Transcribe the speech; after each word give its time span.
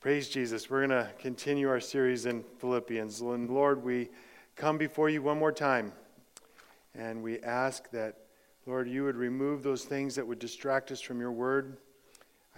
Praise 0.00 0.30
Jesus. 0.30 0.70
We're 0.70 0.86
going 0.86 1.04
to 1.04 1.10
continue 1.18 1.68
our 1.68 1.78
series 1.78 2.24
in 2.24 2.42
Philippians. 2.56 3.20
And 3.20 3.50
Lord, 3.50 3.84
we 3.84 4.08
come 4.56 4.78
before 4.78 5.10
you 5.10 5.20
one 5.20 5.38
more 5.38 5.52
time 5.52 5.92
and 6.94 7.22
we 7.22 7.38
ask 7.40 7.90
that, 7.90 8.16
Lord, 8.64 8.88
you 8.88 9.04
would 9.04 9.16
remove 9.16 9.62
those 9.62 9.84
things 9.84 10.14
that 10.14 10.26
would 10.26 10.38
distract 10.38 10.90
us 10.90 11.02
from 11.02 11.20
your 11.20 11.32
word. 11.32 11.76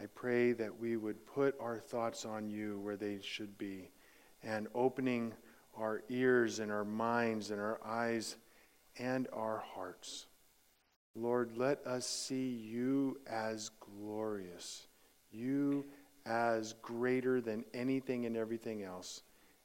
I 0.01 0.07
pray 0.15 0.53
that 0.53 0.79
we 0.79 0.97
would 0.97 1.27
put 1.27 1.57
our 1.61 1.81
thoughts 1.81 2.25
on 2.25 2.49
you 2.49 2.79
where 2.79 2.97
they 2.97 3.18
should 3.20 3.59
be 3.59 3.90
and 4.45 4.68
opening 4.72 5.32
our 5.77 6.04
ears 6.09 6.61
and 6.61 6.70
our 6.70 6.84
minds 6.84 7.50
and 7.50 7.61
our 7.61 7.80
eyes 7.84 8.36
and 9.00 9.27
our 9.32 9.64
hearts. 9.74 10.27
Lord, 11.16 11.54
let 11.56 11.84
us 11.88 12.06
see 12.06 12.50
you 12.50 13.18
as 13.27 13.72
glorious. 13.80 14.86
You 15.32 15.86
as 16.27 16.75
greater 16.82 17.41
than 17.41 17.64
anything 17.75 18.27
and 18.27 18.36
everything 18.36 18.82
else. 18.82 19.23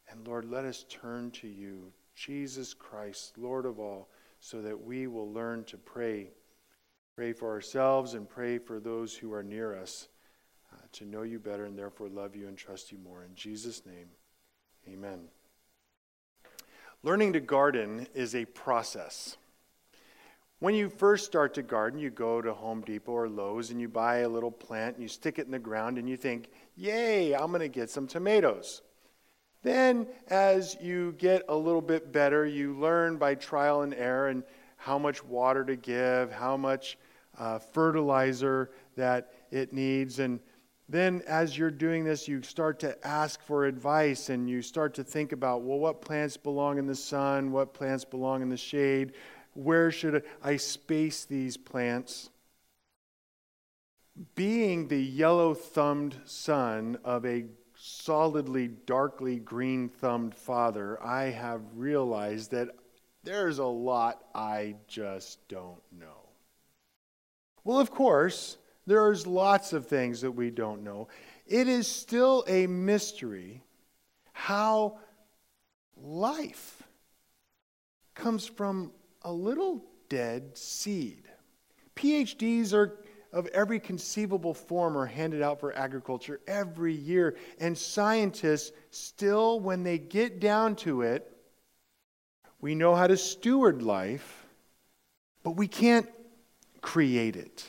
And 0.10 0.28
Lord, 0.28 0.50
let 0.50 0.66
us 0.66 0.86
turn 0.90 1.32
to 1.32 1.48
you, 1.48 1.92
Jesus 2.16 2.74
Christ, 2.74 3.38
Lord 3.38 3.66
of 3.66 3.80
all, 3.80 4.10
so 4.40 4.62
that 4.62 4.80
we 4.80 5.08
will 5.08 5.32
learn 5.32 5.64
to 5.66 5.78
pray. 5.78 6.32
Pray 7.16 7.34
for 7.34 7.50
ourselves 7.50 8.14
and 8.14 8.30
pray 8.30 8.58
for 8.58 8.80
those 8.80 9.16
who 9.16 9.34
are 9.34 9.44
near 9.44 9.76
us 9.76 10.08
uh, 10.72 10.78
to 10.94 11.06
know 11.06 11.24
you 11.24 11.40
better 11.40 11.66
and 11.66 11.78
therefore 11.78 12.10
love 12.10 12.36
you 12.36 12.48
and 12.48 12.58
trust 12.58 12.92
you 12.92 12.98
more. 12.98 13.24
In 13.24 13.36
Jesus' 13.36 13.86
name, 13.86 14.08
amen. 14.88 15.28
Learning 17.04 17.34
to 17.34 17.40
garden 17.40 18.08
is 18.14 18.36
a 18.36 18.46
process. 18.46 19.38
When 20.60 20.74
you 20.74 20.90
first 20.90 21.26
start 21.26 21.54
to 21.54 21.62
garden, 21.62 22.00
you 22.00 22.10
go 22.10 22.42
to 22.42 22.52
Home 22.52 22.82
Depot 22.82 23.12
or 23.12 23.30
Lowe's 23.30 23.70
and 23.70 23.80
you 23.80 23.88
buy 23.88 24.20
a 24.20 24.30
little 24.30 24.50
plant 24.50 24.96
and 24.96 25.04
you 25.04 25.08
stick 25.08 25.38
it 25.38 25.46
in 25.46 25.52
the 25.52 25.60
ground 25.60 26.00
and 26.00 26.10
you 26.10 26.18
think, 26.18 26.50
Yay, 26.76 27.36
I'm 27.36 27.52
going 27.52 27.62
to 27.62 27.68
get 27.68 27.92
some 27.92 28.08
tomatoes. 28.08 28.82
Then, 29.62 30.08
as 30.30 30.76
you 30.82 31.14
get 31.20 31.44
a 31.48 31.56
little 31.56 31.82
bit 31.82 32.12
better, 32.12 32.46
you 32.46 32.74
learn 32.74 33.18
by 33.18 33.36
trial 33.36 33.82
and 33.84 33.94
error 33.94 34.30
and 34.30 34.44
how 34.78 34.98
much 34.98 35.24
water 35.24 35.64
to 35.64 35.76
give, 35.76 36.32
how 36.32 36.58
much 36.58 36.98
uh, 37.38 37.60
fertilizer 37.60 38.72
that 38.96 39.34
it 39.52 39.74
needs. 39.74 40.18
And 40.18 40.40
then, 40.90 41.22
as 41.28 41.56
you're 41.56 41.70
doing 41.70 42.04
this, 42.04 42.28
you 42.28 42.42
start 42.42 42.80
to 42.80 43.06
ask 43.06 43.42
for 43.44 43.66
advice 43.66 44.30
and 44.30 44.50
you 44.50 44.62
start 44.62 44.94
to 44.96 45.04
think 45.04 45.34
about, 45.34 45.62
well, 45.62 45.80
what 45.80 46.02
plants 46.02 46.38
belong 46.38 46.80
in 46.80 46.88
the 46.88 46.96
sun? 46.96 47.52
What 47.52 47.74
plants 47.74 48.06
belong 48.06 48.42
in 48.42 48.50
the 48.50 48.58
shade? 48.58 49.14
Where 49.58 49.90
should 49.90 50.24
I 50.44 50.58
space 50.58 51.26
these 51.26 51.58
plants? 51.58 52.30
Being 54.36 54.88
the 54.88 55.02
yellow 55.02 55.56
thumbed 55.56 56.16
son 56.26 57.00
of 57.04 57.26
a 57.26 57.46
solidly 57.76 58.68
darkly 58.68 59.40
green 59.40 59.90
thumbed 59.90 60.36
father, 60.36 61.02
I 61.04 61.32
have 61.32 61.62
realized 61.74 62.52
that 62.52 62.70
there's 63.24 63.58
a 63.58 63.66
lot 63.66 64.24
I 64.36 64.76
just 64.88 65.48
don't 65.48 65.82
know. 65.92 66.30
Well, 67.64 67.80
of 67.80 67.90
course, 67.90 68.58
there's 68.86 69.26
lots 69.26 69.74
of 69.74 69.88
things 69.88 70.22
that 70.22 70.34
we 70.34 70.52
don't 70.52 70.84
know. 70.84 71.08
It 71.48 71.68
is 71.68 71.88
still 71.88 72.46
a 72.48 72.68
mystery 72.68 73.64
how 74.34 75.00
life 75.96 76.84
comes 78.14 78.46
from 78.46 78.92
a 79.22 79.32
little 79.32 79.84
dead 80.10 80.58
seed. 80.58 81.24
PhDs 81.96 82.74
are 82.74 83.00
of 83.34 83.48
every 83.48 83.80
conceivable 83.80 84.54
form 84.54 84.98
are 84.98 85.06
handed 85.06 85.42
out 85.42 85.60
for 85.60 85.76
agriculture 85.78 86.40
every 86.48 86.94
year. 86.94 87.36
And 87.60 87.78
scientists 87.78 88.72
still, 88.90 89.60
when 89.60 89.84
they 89.84 89.98
get 89.98 90.40
down 90.40 90.76
to 90.78 91.02
it, 91.02 91.32
we 92.62 92.74
know 92.74 92.96
how 92.96 93.08
to 93.08 93.18
steward 93.18 93.82
life, 93.82 94.46
but 95.44 95.52
we 95.52 95.68
can't 95.68 96.10
create 96.82 97.36
it. 97.36 97.66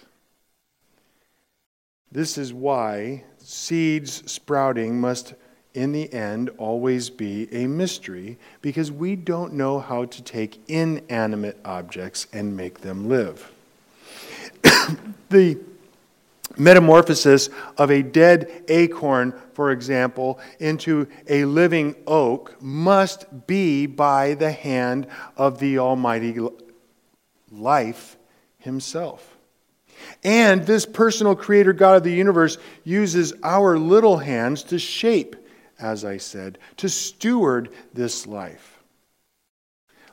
This 2.10 2.38
is 2.38 2.52
why 2.54 3.24
seeds 3.38 4.30
sprouting 4.30 5.00
must 5.00 5.34
in 5.78 5.92
the 5.92 6.12
end 6.12 6.50
always 6.58 7.08
be 7.08 7.48
a 7.54 7.68
mystery 7.68 8.36
because 8.60 8.90
we 8.90 9.14
don't 9.14 9.52
know 9.52 9.78
how 9.78 10.04
to 10.04 10.20
take 10.22 10.60
inanimate 10.68 11.56
objects 11.64 12.26
and 12.32 12.56
make 12.56 12.80
them 12.80 13.08
live. 13.08 13.52
the 15.30 15.56
metamorphosis 16.56 17.48
of 17.76 17.92
a 17.92 18.02
dead 18.02 18.64
acorn, 18.66 19.32
for 19.52 19.70
example, 19.70 20.40
into 20.58 21.06
a 21.28 21.44
living 21.44 21.94
oak 22.08 22.60
must 22.60 23.46
be 23.46 23.86
by 23.86 24.34
the 24.34 24.50
hand 24.50 25.06
of 25.36 25.60
the 25.60 25.78
Almighty 25.78 26.36
Life 27.52 28.16
Himself. 28.58 29.36
And 30.24 30.66
this 30.66 30.84
personal 30.84 31.36
creator 31.36 31.72
God 31.72 31.98
of 31.98 32.02
the 32.02 32.12
universe 32.12 32.58
uses 32.82 33.32
our 33.44 33.78
little 33.78 34.16
hands 34.16 34.64
to 34.64 34.80
shape 34.80 35.36
as 35.78 36.04
I 36.04 36.16
said, 36.16 36.58
to 36.78 36.88
steward 36.88 37.70
this 37.94 38.26
life. 38.26 38.78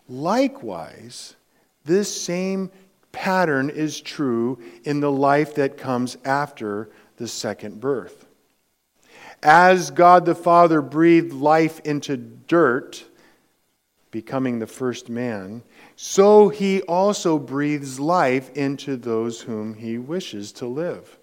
Likewise, 0.07 1.35
this 1.83 2.21
same 2.21 2.69
pattern 3.11 3.69
is 3.69 4.01
true 4.01 4.59
in 4.83 4.99
the 4.99 5.11
life 5.11 5.55
that 5.55 5.77
comes 5.77 6.17
after 6.25 6.89
the 7.17 7.27
second 7.27 7.79
birth. 7.79 8.25
As 9.41 9.91
God 9.91 10.25
the 10.25 10.35
Father 10.35 10.81
breathed 10.81 11.33
life 11.33 11.79
into 11.81 12.17
dirt, 12.17 13.05
becoming 14.11 14.59
the 14.59 14.67
first 14.67 15.09
man, 15.09 15.63
so 15.95 16.49
he 16.49 16.81
also 16.83 17.37
breathes 17.37 17.99
life 17.99 18.49
into 18.55 18.95
those 18.97 19.41
whom 19.41 19.73
he 19.73 19.97
wishes 19.97 20.51
to 20.53 20.65
live. 20.67 21.17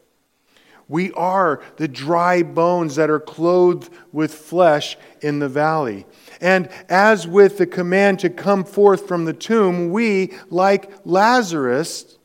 We 0.89 1.13
are 1.13 1.63
the 1.77 1.89
dry 1.89 2.43
bones 2.43 2.97
that 2.97 3.11
are 3.11 3.21
clothed 3.21 3.91
with 4.13 4.35
flesh 4.35 4.97
in 5.21 5.39
the 5.39 5.49
valley. 5.49 6.07
And 6.41 6.69
as 6.89 7.27
with 7.27 7.59
the 7.59 7.67
command 7.67 8.19
to 8.21 8.31
come 8.31 8.65
forth 8.65 9.07
from 9.07 9.25
the 9.25 9.33
tomb, 9.33 9.91
we, 9.91 10.35
like 10.51 10.93
Lazarus, 11.05 12.19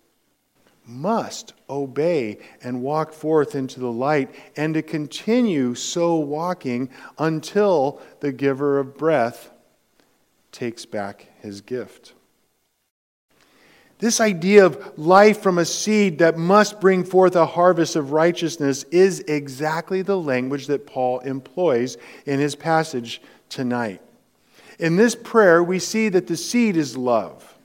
must 0.86 1.54
obey 1.70 2.40
and 2.64 2.82
walk 2.82 3.12
forth 3.12 3.56
into 3.56 3.80
the 3.80 3.92
light 3.92 4.34
and 4.56 4.74
to 4.74 4.82
continue 4.82 5.76
so 5.76 6.16
walking 6.16 6.90
until 7.20 8.02
the 8.22 8.32
giver 8.32 8.80
of 8.80 8.98
breath 8.98 9.52
takes 10.52 10.86
back 10.86 11.28
his 11.42 11.62
gift. 11.62 12.14
This 14.00 14.22
idea 14.22 14.66
of 14.66 14.98
life 14.98 15.42
from 15.42 15.58
a 15.58 15.66
seed 15.66 16.20
that 16.20 16.38
must 16.38 16.80
bring 16.80 17.04
forth 17.04 17.36
a 17.36 17.48
harvest 17.48 17.96
of 17.96 18.12
righteousness 18.12 18.84
is 18.92 19.22
exactly 19.22 20.04
the 20.04 20.18
language 20.18 20.68
that 20.68 20.86
Paul 20.86 21.20
employs 21.20 21.98
in 22.26 22.40
his 22.40 22.56
passage 22.56 23.22
tonight. 23.50 24.02
In 24.78 24.98
this 24.98 25.16
prayer, 25.16 25.64
we 25.64 25.80
see 25.80 26.10
that 26.10 26.28
the 26.28 26.38
seed 26.38 26.78
is 26.78 26.96
love. 26.96 27.56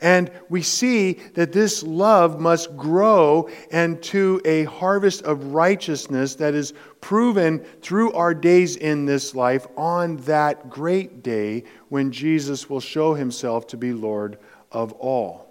And 0.00 0.30
we 0.48 0.62
see 0.62 1.14
that 1.34 1.52
this 1.52 1.82
love 1.82 2.40
must 2.40 2.76
grow 2.76 3.48
into 3.70 4.40
a 4.44 4.64
harvest 4.64 5.22
of 5.22 5.54
righteousness 5.54 6.36
that 6.36 6.54
is 6.54 6.72
proven 7.00 7.60
through 7.82 8.12
our 8.12 8.32
days 8.32 8.76
in 8.76 9.06
this 9.06 9.34
life 9.34 9.66
on 9.76 10.16
that 10.18 10.70
great 10.70 11.22
day 11.22 11.64
when 11.88 12.12
Jesus 12.12 12.70
will 12.70 12.80
show 12.80 13.14
himself 13.14 13.66
to 13.68 13.76
be 13.76 13.92
Lord 13.92 14.38
of 14.70 14.92
all. 14.92 15.47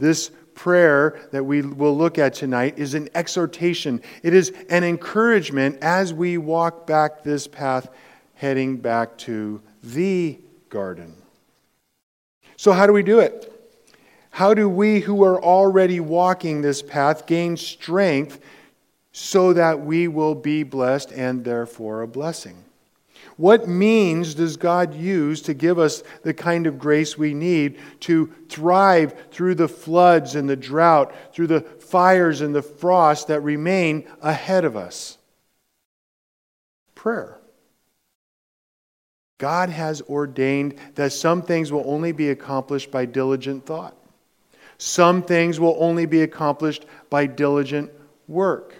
This 0.00 0.30
prayer 0.54 1.20
that 1.30 1.44
we 1.44 1.62
will 1.62 1.96
look 1.96 2.18
at 2.18 2.34
tonight 2.34 2.78
is 2.78 2.94
an 2.94 3.08
exhortation, 3.14 4.02
it 4.22 4.34
is 4.34 4.52
an 4.68 4.82
encouragement 4.82 5.78
as 5.82 6.12
we 6.12 6.38
walk 6.38 6.86
back 6.86 7.22
this 7.22 7.46
path 7.46 7.88
heading 8.34 8.78
back 8.78 9.16
to 9.18 9.60
the 9.82 10.38
garden. 10.70 11.14
So, 12.56 12.72
how 12.72 12.86
do 12.86 12.92
we 12.92 13.02
do 13.02 13.20
it? 13.20 13.46
How 14.30 14.54
do 14.54 14.68
we 14.68 15.00
who 15.00 15.22
are 15.24 15.42
already 15.42 16.00
walking 16.00 16.62
this 16.62 16.82
path 16.82 17.26
gain 17.26 17.56
strength 17.56 18.40
so 19.12 19.52
that 19.52 19.80
we 19.80 20.08
will 20.08 20.34
be 20.34 20.62
blessed 20.62 21.12
and 21.12 21.44
therefore 21.44 22.02
a 22.02 22.06
blessing? 22.06 22.64
What 23.40 23.66
means 23.66 24.34
does 24.34 24.58
God 24.58 24.92
use 24.92 25.40
to 25.42 25.54
give 25.54 25.78
us 25.78 26.02
the 26.24 26.34
kind 26.34 26.66
of 26.66 26.78
grace 26.78 27.16
we 27.16 27.32
need 27.32 27.78
to 28.00 28.30
thrive 28.50 29.14
through 29.30 29.54
the 29.54 29.66
floods 29.66 30.34
and 30.34 30.46
the 30.46 30.56
drought, 30.56 31.14
through 31.32 31.46
the 31.46 31.62
fires 31.62 32.42
and 32.42 32.54
the 32.54 32.60
frost 32.60 33.28
that 33.28 33.40
remain 33.40 34.06
ahead 34.20 34.66
of 34.66 34.76
us? 34.76 35.16
Prayer. 36.94 37.38
God 39.38 39.70
has 39.70 40.02
ordained 40.02 40.74
that 40.96 41.14
some 41.14 41.40
things 41.40 41.72
will 41.72 41.84
only 41.86 42.12
be 42.12 42.28
accomplished 42.28 42.90
by 42.90 43.06
diligent 43.06 43.64
thought. 43.64 43.96
Some 44.76 45.22
things 45.22 45.58
will 45.58 45.78
only 45.78 46.04
be 46.04 46.20
accomplished 46.20 46.84
by 47.08 47.24
diligent 47.24 47.90
work. 48.28 48.74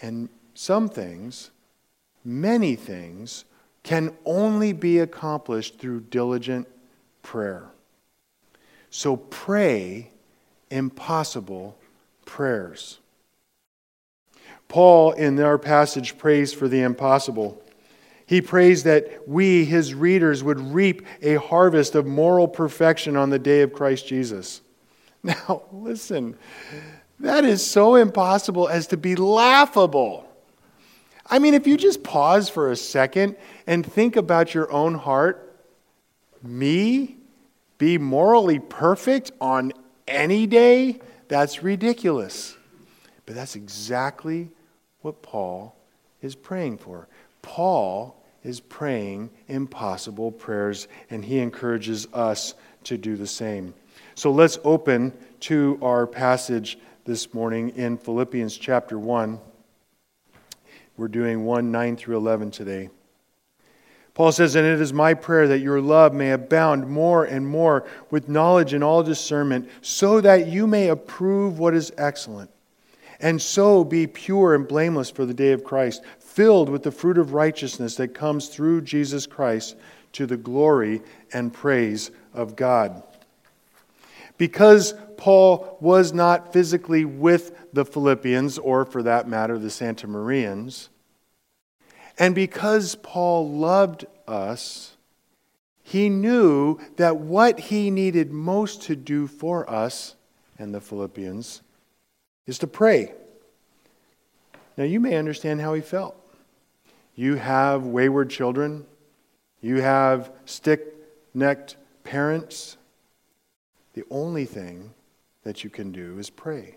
And 0.00 0.28
some 0.54 0.88
things, 0.88 1.50
many 2.24 2.76
things, 2.76 3.44
can 3.82 4.16
only 4.24 4.72
be 4.72 4.98
accomplished 4.98 5.78
through 5.78 6.00
diligent 6.00 6.68
prayer. 7.22 7.64
So 8.90 9.16
pray 9.16 10.10
impossible 10.70 11.76
prayers. 12.24 12.98
Paul, 14.68 15.12
in 15.12 15.38
our 15.40 15.58
passage, 15.58 16.16
prays 16.16 16.52
for 16.52 16.68
the 16.68 16.80
impossible. 16.80 17.62
He 18.24 18.40
prays 18.40 18.84
that 18.84 19.28
we, 19.28 19.64
his 19.64 19.92
readers, 19.92 20.42
would 20.42 20.58
reap 20.58 21.02
a 21.20 21.34
harvest 21.34 21.94
of 21.94 22.06
moral 22.06 22.48
perfection 22.48 23.16
on 23.16 23.30
the 23.30 23.38
day 23.38 23.60
of 23.60 23.72
Christ 23.72 24.06
Jesus. 24.06 24.62
Now, 25.22 25.62
listen, 25.72 26.36
that 27.20 27.44
is 27.44 27.64
so 27.64 27.96
impossible 27.96 28.68
as 28.68 28.86
to 28.88 28.96
be 28.96 29.14
laughable. 29.16 30.26
I 31.26 31.38
mean, 31.38 31.54
if 31.54 31.66
you 31.66 31.76
just 31.76 32.02
pause 32.02 32.48
for 32.48 32.70
a 32.70 32.76
second 32.76 33.36
and 33.66 33.84
think 33.84 34.16
about 34.16 34.54
your 34.54 34.70
own 34.72 34.94
heart, 34.94 35.56
me 36.42 37.16
be 37.78 37.98
morally 37.98 38.58
perfect 38.58 39.32
on 39.40 39.72
any 40.06 40.46
day, 40.46 41.00
that's 41.28 41.62
ridiculous. 41.62 42.56
But 43.26 43.34
that's 43.34 43.56
exactly 43.56 44.50
what 45.00 45.22
Paul 45.22 45.76
is 46.20 46.34
praying 46.34 46.78
for. 46.78 47.08
Paul 47.40 48.22
is 48.44 48.60
praying 48.60 49.30
impossible 49.48 50.32
prayers, 50.32 50.88
and 51.10 51.24
he 51.24 51.38
encourages 51.38 52.06
us 52.12 52.54
to 52.84 52.98
do 52.98 53.16
the 53.16 53.26
same. 53.26 53.74
So 54.14 54.30
let's 54.30 54.58
open 54.64 55.12
to 55.40 55.78
our 55.82 56.06
passage 56.06 56.78
this 57.04 57.32
morning 57.32 57.70
in 57.70 57.96
Philippians 57.98 58.56
chapter 58.56 58.98
1. 58.98 59.40
We're 60.96 61.08
doing 61.08 61.44
1 61.44 61.70
9 61.70 61.96
through 61.96 62.16
11 62.16 62.50
today. 62.50 62.90
Paul 64.14 64.32
says, 64.32 64.54
And 64.54 64.66
it 64.66 64.80
is 64.80 64.92
my 64.92 65.14
prayer 65.14 65.48
that 65.48 65.60
your 65.60 65.80
love 65.80 66.12
may 66.12 66.32
abound 66.32 66.86
more 66.88 67.24
and 67.24 67.46
more 67.46 67.86
with 68.10 68.28
knowledge 68.28 68.74
and 68.74 68.84
all 68.84 69.02
discernment, 69.02 69.70
so 69.80 70.20
that 70.20 70.48
you 70.48 70.66
may 70.66 70.88
approve 70.88 71.58
what 71.58 71.74
is 71.74 71.92
excellent, 71.96 72.50
and 73.20 73.40
so 73.40 73.84
be 73.84 74.06
pure 74.06 74.54
and 74.54 74.68
blameless 74.68 75.10
for 75.10 75.24
the 75.24 75.34
day 75.34 75.52
of 75.52 75.64
Christ, 75.64 76.02
filled 76.18 76.68
with 76.68 76.82
the 76.82 76.90
fruit 76.90 77.18
of 77.18 77.32
righteousness 77.32 77.96
that 77.96 78.14
comes 78.14 78.48
through 78.48 78.82
Jesus 78.82 79.26
Christ 79.26 79.76
to 80.12 80.26
the 80.26 80.36
glory 80.36 81.00
and 81.32 81.52
praise 81.52 82.10
of 82.34 82.54
God. 82.54 83.02
Because 84.36 84.94
Paul 85.22 85.78
was 85.78 86.12
not 86.12 86.52
physically 86.52 87.04
with 87.04 87.72
the 87.72 87.84
Philippians, 87.84 88.58
or 88.58 88.84
for 88.84 89.04
that 89.04 89.28
matter, 89.28 89.56
the 89.56 89.70
Santa 89.70 90.08
Marians, 90.08 90.88
and 92.18 92.34
because 92.34 92.96
Paul 92.96 93.48
loved 93.48 94.04
us, 94.26 94.96
he 95.80 96.08
knew 96.08 96.80
that 96.96 97.18
what 97.18 97.60
he 97.60 97.88
needed 97.88 98.32
most 98.32 98.82
to 98.82 98.96
do 98.96 99.28
for 99.28 99.70
us 99.70 100.16
and 100.58 100.74
the 100.74 100.80
Philippians 100.80 101.62
is 102.48 102.58
to 102.58 102.66
pray. 102.66 103.12
Now, 104.76 104.82
you 104.82 104.98
may 104.98 105.14
understand 105.14 105.60
how 105.60 105.74
he 105.74 105.82
felt. 105.82 106.16
You 107.14 107.36
have 107.36 107.84
wayward 107.84 108.28
children, 108.28 108.86
you 109.60 109.82
have 109.82 110.32
stick 110.46 110.96
necked 111.32 111.76
parents. 112.02 112.76
The 113.94 114.02
only 114.10 114.46
thing 114.46 114.94
that 115.42 115.64
you 115.64 115.70
can 115.70 115.92
do 115.92 116.18
is 116.18 116.30
pray, 116.30 116.76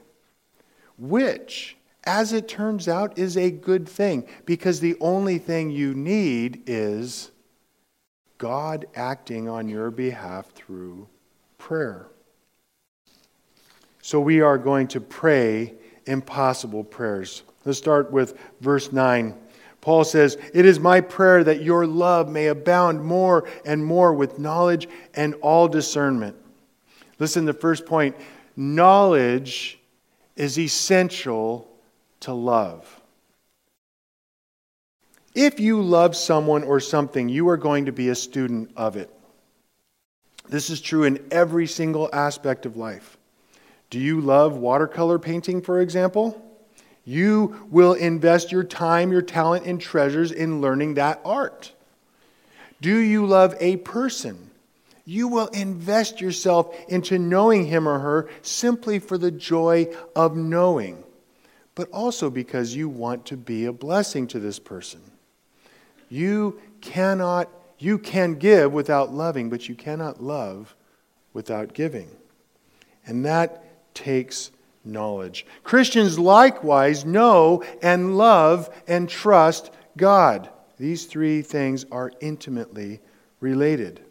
which 0.97 1.77
as 2.05 2.33
it 2.33 2.47
turns 2.47 2.87
out, 2.87 3.17
is 3.17 3.35
a 3.35 3.49
good 3.49 3.89
thing 3.89 4.27
because 4.45 4.79
the 4.79 4.95
only 5.01 5.39
thing 5.39 5.71
you 5.71 5.93
need 5.95 6.61
is 6.67 7.31
God 8.37 8.85
acting 8.95 9.49
on 9.49 9.67
your 9.67 9.89
behalf 9.89 10.51
through 10.51 11.07
prayer. 11.57 12.07
So 14.01 14.19
we 14.19 14.41
are 14.41 14.59
going 14.59 14.87
to 14.89 15.01
pray 15.01 15.73
impossible 16.05 16.83
prayers. 16.83 17.41
Let's 17.65 17.79
start 17.79 18.11
with 18.11 18.37
verse 18.61 18.91
9. 18.91 19.33
Paul 19.81 20.03
says, 20.03 20.37
It 20.53 20.65
is 20.65 20.79
my 20.79 21.01
prayer 21.01 21.43
that 21.43 21.63
your 21.63 21.87
love 21.87 22.29
may 22.29 22.47
abound 22.47 23.03
more 23.03 23.49
and 23.65 23.83
more 23.83 24.13
with 24.13 24.37
knowledge 24.37 24.87
and 25.15 25.33
all 25.35 25.67
discernment. 25.67 26.35
Listen, 27.17 27.45
the 27.45 27.53
first 27.53 27.87
point 27.87 28.15
knowledge 28.55 29.79
is 30.35 30.57
essential 30.59 31.67
to 32.21 32.33
love. 32.33 33.01
If 35.33 35.59
you 35.59 35.81
love 35.81 36.15
someone 36.15 36.63
or 36.63 36.79
something, 36.79 37.27
you 37.27 37.49
are 37.49 37.57
going 37.57 37.85
to 37.85 37.91
be 37.91 38.09
a 38.09 38.15
student 38.15 38.71
of 38.77 38.95
it. 38.95 39.09
This 40.47 40.69
is 40.69 40.79
true 40.79 41.03
in 41.03 41.25
every 41.31 41.67
single 41.67 42.09
aspect 42.13 42.65
of 42.65 42.77
life. 42.77 43.17
Do 43.89 43.99
you 43.99 44.21
love 44.21 44.57
watercolor 44.57 45.19
painting, 45.19 45.61
for 45.61 45.81
example? 45.81 46.41
You 47.03 47.67
will 47.69 47.93
invest 47.93 48.51
your 48.51 48.63
time, 48.63 49.11
your 49.11 49.21
talent, 49.21 49.65
and 49.65 49.79
treasures 49.79 50.31
in 50.31 50.61
learning 50.61 50.95
that 50.95 51.21
art. 51.23 51.71
Do 52.81 52.97
you 52.97 53.25
love 53.25 53.55
a 53.59 53.77
person? 53.77 54.49
You 55.05 55.27
will 55.27 55.47
invest 55.47 56.19
yourself 56.19 56.75
into 56.87 57.19
knowing 57.19 57.67
him 57.67 57.87
or 57.87 57.99
her 57.99 58.29
simply 58.41 58.99
for 58.99 59.17
the 59.17 59.31
joy 59.31 59.93
of 60.15 60.35
knowing 60.35 61.03
but 61.75 61.91
also 61.91 62.29
because 62.29 62.73
you 62.73 62.87
want 62.89 63.25
to 63.25 63.37
be 63.37 63.65
a 63.65 63.73
blessing 63.73 64.27
to 64.27 64.39
this 64.39 64.57
person. 64.57 65.01
You 66.09 66.59
cannot, 66.79 67.49
you 67.77 67.99
can 67.99 68.35
give 68.35 68.71
without 68.71 69.13
loving, 69.13 69.49
but 69.49 69.67
you 69.67 69.75
cannot 69.75 70.23
love 70.23 70.73
without 71.33 71.73
giving. 71.73 72.09
And 73.05 73.25
that 73.25 73.93
takes 73.93 74.51
knowledge. 74.85 75.45
Christians 75.63 76.17
likewise 76.17 77.03
know 77.03 77.63
and 77.81 78.17
love 78.17 78.69
and 78.87 79.09
trust 79.09 79.71
God. 79.97 80.49
These 80.77 81.05
three 81.05 81.41
things 81.41 81.85
are 81.91 82.11
intimately 82.21 83.01
related. 83.41 84.01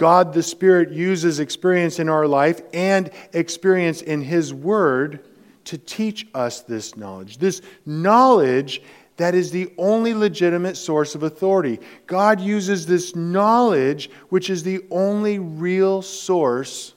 God 0.00 0.32
the 0.32 0.42
Spirit 0.42 0.92
uses 0.92 1.40
experience 1.40 1.98
in 1.98 2.08
our 2.08 2.26
life 2.26 2.62
and 2.72 3.10
experience 3.34 4.00
in 4.00 4.22
His 4.22 4.54
Word 4.54 5.22
to 5.64 5.76
teach 5.76 6.26
us 6.32 6.62
this 6.62 6.96
knowledge. 6.96 7.36
This 7.36 7.60
knowledge 7.84 8.80
that 9.18 9.34
is 9.34 9.50
the 9.50 9.70
only 9.76 10.14
legitimate 10.14 10.78
source 10.78 11.14
of 11.14 11.22
authority. 11.22 11.80
God 12.06 12.40
uses 12.40 12.86
this 12.86 13.14
knowledge, 13.14 14.08
which 14.30 14.48
is 14.48 14.62
the 14.62 14.82
only 14.90 15.38
real 15.38 16.00
source 16.00 16.94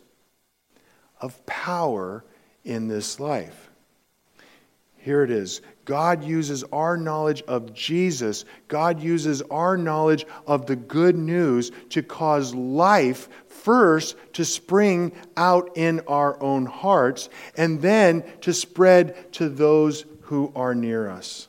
of 1.20 1.46
power 1.46 2.24
in 2.64 2.88
this 2.88 3.20
life. 3.20 3.70
Here 4.96 5.24
it 5.24 5.30
is. 5.30 5.60
God 5.86 6.24
uses 6.24 6.64
our 6.72 6.96
knowledge 6.96 7.42
of 7.44 7.74
Jesus, 7.74 8.46
God 8.68 9.02
uses 9.02 9.42
our 9.44 9.78
knowledge 9.78 10.26
of 10.48 10.66
the 10.66 10.76
good 10.76 11.16
news 11.16 11.72
to 11.90 12.02
cause 12.02 12.56
life 12.56 13.28
first 13.48 14.16
to 14.34 14.44
spring 14.44 15.14
out 15.38 15.72
in 15.76 16.02
our 16.08 16.42
own 16.42 16.66
hearts, 16.66 17.30
and 17.56 17.82
then 17.82 18.24
to 18.42 18.54
spread 18.54 19.32
to 19.34 19.48
those 19.48 20.06
who 20.24 20.52
are 20.56 20.76
near 20.76 21.10
us. 21.10 21.48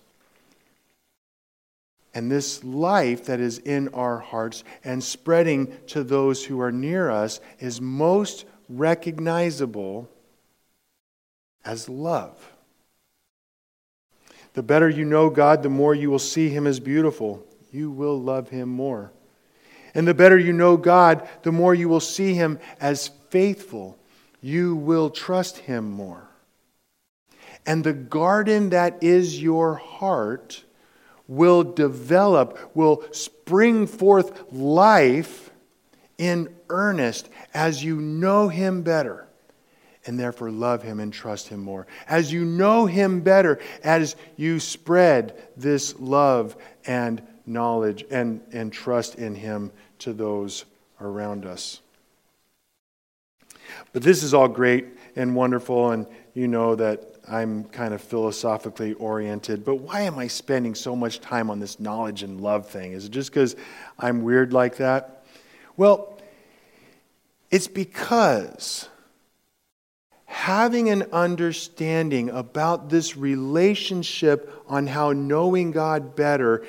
And 2.15 2.31
this 2.31 2.63
life 2.63 3.25
that 3.27 3.41
is 3.41 3.59
in 3.59 3.89
our 3.89 4.21
hearts 4.21 4.63
and 4.85 5.03
spreading 5.03 5.77
to 5.89 6.05
those 6.05 6.45
who 6.45 6.61
are 6.61 6.71
near 6.71 7.11
us 7.11 7.41
is 7.59 7.81
most 7.81 8.45
recognizable 8.69 10.09
as 11.65 11.89
love. 11.89 12.54
The 14.55 14.63
better 14.63 14.89
you 14.89 15.05
know 15.05 15.31
God, 15.31 15.63
the 15.63 15.69
more 15.69 15.95
you 15.95 16.11
will 16.11 16.19
see 16.19 16.49
Him 16.49 16.67
as 16.67 16.81
beautiful. 16.81 17.45
You 17.73 17.91
will 17.91 18.21
love 18.21 18.49
Him 18.49 18.69
more. 18.69 19.13
And 19.95 20.09
the 20.09 20.15
better 20.15 20.39
you 20.39 20.53
know 20.53 20.77
God, 20.77 21.29
the 21.43 21.53
more 21.53 21.75
you 21.75 21.89
will 21.89 22.01
see 22.01 22.35
Him 22.35 22.59
as 22.81 23.09
faithful. 23.31 23.99
You 24.41 24.77
will 24.77 25.11
trust 25.11 25.59
Him 25.59 25.91
more. 25.91 26.29
And 27.67 27.83
the 27.83 27.93
garden 27.93 28.71
that 28.71 29.03
is 29.03 29.43
your 29.43 29.75
heart 29.75 30.65
will 31.27 31.65
develop, 31.65 32.59
will 32.75 33.03
spring 33.11 33.87
forth 33.87 34.53
life 34.53 35.51
in 36.17 36.55
earnest 36.69 37.29
as 37.53 37.83
you 37.83 38.01
know 38.01 38.49
Him 38.49 38.83
better 38.83 39.24
and 40.07 40.19
therefore 40.19 40.51
love 40.51 40.83
Him 40.83 41.01
and 41.01 41.13
trust 41.13 41.49
Him 41.49 41.61
more. 41.61 41.87
As 42.09 42.33
you 42.33 42.45
know 42.45 42.87
Him 42.87 43.21
better, 43.21 43.59
as 43.83 44.17
you 44.37 44.61
spread 44.61 45.43
this 45.57 45.99
love 45.99 46.57
and 46.87 47.23
knowledge 47.47 48.05
and, 48.11 48.41
and 48.53 48.73
trust 48.73 49.17
in 49.17 49.35
Him 49.35 49.71
to 50.01 50.13
those 50.13 50.65
around 51.01 51.47
us. 51.47 51.81
But 53.93 54.03
this 54.03 54.23
is 54.23 54.35
all 54.35 54.49
great 54.49 54.87
and 55.17 55.35
wonderful, 55.35 55.91
and 55.91 56.07
you 56.35 56.49
know 56.49 56.75
that 56.75 57.15
I'm 57.29 57.65
kind 57.65 57.95
of 57.95 58.03
philosophically 58.03 58.93
oriented, 58.95 59.65
but 59.65 59.77
why 59.77 60.03
am 60.03 60.19
I 60.19 60.27
spending 60.27 60.75
so 60.75 60.95
much 60.95 61.21
time 61.21 61.51
on 61.51 61.59
this 61.59 61.81
knowledge 61.81 62.23
and 62.23 62.41
love 62.41 62.69
thing? 62.69 62.93
Is 62.93 63.07
it 63.07 63.13
just 63.13 63.31
because 63.31 63.57
I'm 63.99 64.23
weird 64.23 64.53
like 64.53 64.77
that? 64.77 65.25
Well, 65.77 66.19
it's 67.51 67.69
because 67.69 68.89
having 70.45 70.91
an 70.91 71.03
understanding 71.11 72.29
about 72.29 72.91
this 72.91 73.17
relationship 73.17 74.63
on 74.69 74.87
how 74.87 75.11
knowing 75.11 75.71
God 75.71 76.15
better 76.15 76.67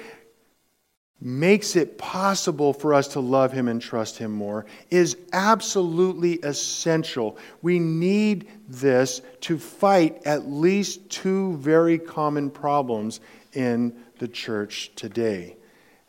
makes 1.20 1.76
it 1.76 1.98
possible 1.98 2.72
for 2.72 2.94
us 2.94 3.10
to 3.10 3.20
love 3.20 3.52
Him 3.52 3.68
and 3.68 3.82
trust 3.82 4.18
Him 4.18 4.32
more 4.32 4.66
is 4.92 5.18
absolutely 5.34 6.36
essential. 6.36 7.38
We 7.62 7.80
need 7.80 8.48
this 8.70 9.22
to 9.42 9.60
fight 9.60 10.22
at 10.24 10.50
least 10.50 11.10
two 11.10 11.58
very 11.58 12.00
common 12.00 12.52
problems 12.52 13.20
in 13.52 13.94
the 14.20 14.30
church 14.30 14.92
today, 14.96 15.58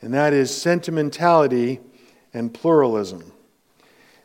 and 0.01 0.15
that 0.15 0.33
is 0.33 0.57
sentimentality 0.57 1.81
and 2.33 2.55
pluralism. 2.55 3.33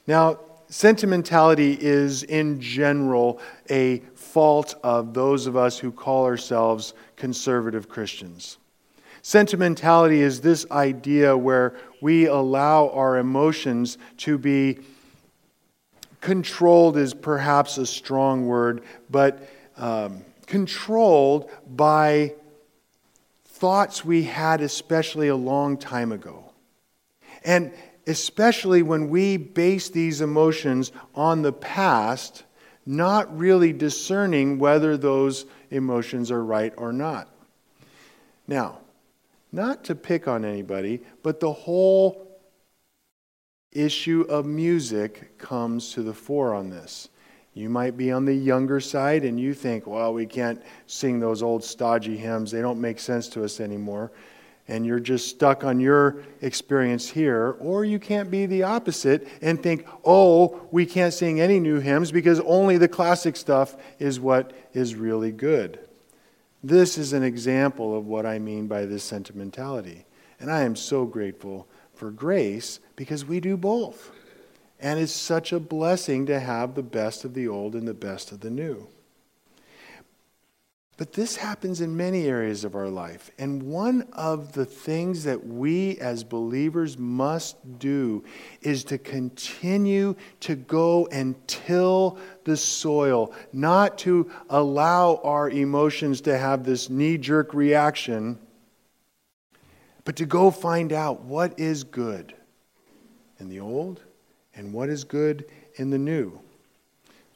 Now, 0.06 0.38
sentimentality 0.72 1.78
is 1.80 2.24
in 2.24 2.60
general 2.60 3.40
a 3.70 4.00
fault 4.16 4.74
of 4.84 5.14
those 5.14 5.46
of 5.46 5.58
us 5.58 5.78
who 5.78 5.92
call 5.92 6.26
ourselves 6.26 6.94
conservative 7.18 7.90
Christians. 7.90 8.58
Sentimentality 9.22 10.22
is 10.22 10.42
this 10.42 10.66
idea 10.72 11.38
where 11.38 11.76
we 12.02 12.26
allow 12.26 12.90
our 12.90 13.18
emotions 13.18 13.98
to 14.18 14.38
be 14.38 14.80
controlled, 16.22 16.98
is 16.98 17.14
perhaps 17.14 17.78
a 17.78 17.86
strong 17.86 18.48
word, 18.48 18.82
but 19.10 19.48
um, 19.78 20.24
controlled 20.48 21.52
by 21.68 22.34
thoughts 23.46 24.06
we 24.06 24.24
had, 24.24 24.62
especially 24.62 25.28
a 25.28 25.36
long 25.36 25.78
time 25.78 26.12
ago. 26.12 26.46
And 27.44 27.74
especially 28.08 28.82
when 28.82 29.10
we 29.10 29.38
base 29.38 29.90
these 29.90 30.22
emotions 30.22 30.92
on 31.16 31.42
the 31.42 31.54
past, 31.54 32.44
not 32.86 33.38
really 33.38 33.74
discerning 33.74 34.60
whether 34.60 34.98
those 34.98 35.46
emotions 35.70 36.32
are 36.32 36.44
right 36.44 36.74
or 36.78 36.92
not. 36.92 37.30
Now, 38.48 38.80
not 39.52 39.84
to 39.86 39.96
pick 39.96 40.28
on 40.28 40.46
anybody, 40.46 41.02
but 41.24 41.40
the 41.40 41.54
whole 41.54 42.40
issue 43.72 44.26
of 44.30 44.46
music 44.46 45.38
comes 45.38 45.94
to 45.94 46.04
the 46.04 46.14
fore 46.14 46.54
on 46.54 46.70
this. 46.70 47.10
You 47.54 47.70
might 47.70 47.98
be 47.98 48.12
on 48.12 48.26
the 48.26 48.34
younger 48.34 48.80
side 48.80 49.26
and 49.26 49.40
you 49.40 49.54
think, 49.54 49.86
well, 49.86 50.14
we 50.14 50.26
can't 50.26 50.62
sing 50.88 51.20
those 51.20 51.44
old 51.44 51.64
stodgy 51.64 52.18
hymns. 52.18 52.52
They 52.52 52.62
don't 52.62 52.80
make 52.80 53.00
sense 53.00 53.28
to 53.30 53.44
us 53.44 53.60
anymore. 53.60 54.12
And 54.72 54.86
you're 54.86 55.02
just 55.02 55.28
stuck 55.28 55.66
on 55.66 55.82
your 55.82 56.24
experience 56.42 57.10
here. 57.10 57.58
Or 57.60 57.84
you 57.84 58.00
can't 58.00 58.32
be 58.32 58.46
the 58.46 58.64
opposite 58.64 59.28
and 59.42 59.62
think, 59.62 59.86
oh, 60.06 60.66
we 60.72 60.86
can't 60.86 61.14
sing 61.14 61.42
any 61.42 61.60
new 61.60 61.82
hymns 61.82 62.10
because 62.10 62.40
only 62.40 62.78
the 62.78 62.88
classic 62.88 63.36
stuff 63.36 63.76
is 64.00 64.18
what 64.18 64.54
is 64.72 64.96
really 64.96 65.34
good. 65.34 65.78
This 66.64 66.98
is 66.98 67.12
an 67.12 67.22
example 67.22 67.98
of 67.98 68.08
what 68.08 68.26
I 68.26 68.40
mean 68.40 68.68
by 68.68 68.86
this 68.86 69.04
sentimentality. 69.04 70.06
And 70.40 70.50
I 70.50 70.62
am 70.62 70.78
so 70.78 71.06
grateful 71.06 71.68
for 71.94 72.10
grace 72.10 72.80
because 72.96 73.26
we 73.26 73.42
do 73.42 73.58
both. 73.58 74.12
And 74.80 75.02
it's 75.02 75.12
such 75.12 75.52
a 75.52 75.60
blessing 75.60 76.28
to 76.28 76.40
have 76.40 76.76
the 76.76 76.82
best 76.82 77.26
of 77.26 77.34
the 77.34 77.50
old 77.50 77.76
and 77.76 77.86
the 77.86 77.94
best 77.94 78.32
of 78.32 78.40
the 78.40 78.50
new. 78.50 78.88
But 81.02 81.14
this 81.14 81.36
happens 81.36 81.82
in 81.82 81.98
many 81.98 82.28
areas 82.28 82.64
of 82.64 82.76
our 82.76 82.88
life. 82.88 83.32
And 83.40 83.64
one 83.64 84.04
of 84.14 84.54
the 84.54 84.68
things 84.68 85.24
that 85.24 85.44
we 85.44 85.98
as 85.98 86.24
believers 86.24 86.96
must 86.96 87.80
do 87.80 88.24
is 88.62 88.84
to 88.84 89.00
continue 89.00 90.16
to 90.42 90.56
go 90.56 91.08
and 91.08 91.34
till 91.48 92.20
the 92.44 92.56
soil, 92.56 93.34
not 93.52 93.98
to 93.98 94.30
allow 94.52 95.20
our 95.24 95.50
emotions 95.50 96.22
to 96.22 96.38
have 96.38 96.64
this 96.64 96.88
knee 96.88 97.18
jerk 97.18 97.56
reaction, 97.56 98.38
but 100.06 100.16
to 100.18 100.28
go 100.28 100.52
find 100.52 100.94
out 100.94 101.24
what 101.24 101.60
is 101.60 101.84
good 101.84 102.36
in 103.40 103.50
the 103.50 103.60
old 103.60 104.04
and 104.54 104.72
what 104.72 104.88
is 104.88 105.04
good 105.04 105.46
in 105.78 105.90
the 105.90 105.98
new. 105.98 106.40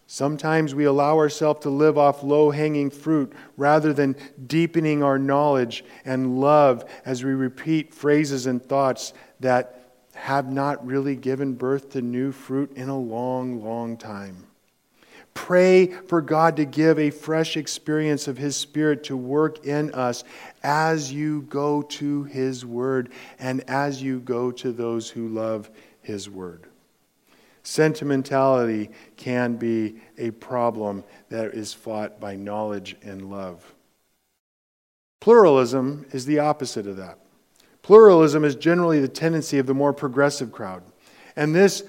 Sometimes 0.08 0.76
we 0.76 0.86
allow 0.86 1.18
ourselves 1.18 1.62
to 1.62 1.70
live 1.70 1.98
off 1.98 2.24
low 2.24 2.52
hanging 2.52 2.92
fruit 2.92 3.34
rather 3.58 3.92
than 3.92 4.16
deepening 4.46 5.02
our 5.02 5.18
knowledge 5.18 5.84
and 6.06 6.40
love 6.40 6.86
as 7.06 7.24
we 7.24 7.32
repeat 7.32 7.94
phrases 7.94 8.46
and 8.46 8.64
thoughts 8.64 9.14
that 9.40 9.94
have 10.14 10.52
not 10.52 10.86
really 10.86 11.16
given 11.16 11.54
birth 11.54 11.90
to 11.92 12.02
new 12.02 12.32
fruit 12.32 12.72
in 12.76 12.90
a 12.90 12.98
long, 12.98 13.64
long 13.64 13.98
time. 13.98 14.46
Pray 15.34 15.88
for 15.88 16.22
God 16.22 16.56
to 16.56 16.66
give 16.66 16.98
a 16.98 17.10
fresh 17.10 17.58
experience 17.58 18.28
of 18.28 18.38
His 18.38 18.56
Spirit 18.56 19.04
to 19.06 19.18
work 19.18 19.66
in 19.66 19.94
us 19.94 20.24
as 20.64 21.12
you 21.12 21.42
go 21.44 21.82
to 21.82 22.24
His 22.24 22.66
Word 22.66 23.12
and 23.38 23.62
as 23.70 24.02
you 24.02 24.22
go 24.22 24.52
to 24.52 24.72
those 24.72 25.10
who 25.10 25.28
love 25.28 25.70
His 26.02 26.30
Word. 26.30 26.68
Sentimentality 27.66 28.92
can 29.18 29.56
be 29.56 29.96
a 30.20 30.30
problem 30.30 31.04
that 31.30 31.56
is 31.56 31.74
fought 31.74 32.20
by 32.20 32.36
knowledge 32.36 32.96
and 33.02 33.32
love. 33.32 33.74
Pluralism 35.20 36.06
is 36.12 36.28
the 36.28 36.38
opposite 36.38 36.86
of 36.86 36.98
that. 36.98 37.18
Pluralism 37.82 38.46
is 38.46 38.56
generally 38.56 39.00
the 39.00 39.08
tendency 39.08 39.58
of 39.58 39.66
the 39.66 39.74
more 39.74 39.94
progressive 39.94 40.52
crowd. 40.52 40.84
And 41.36 41.56
this, 41.56 41.84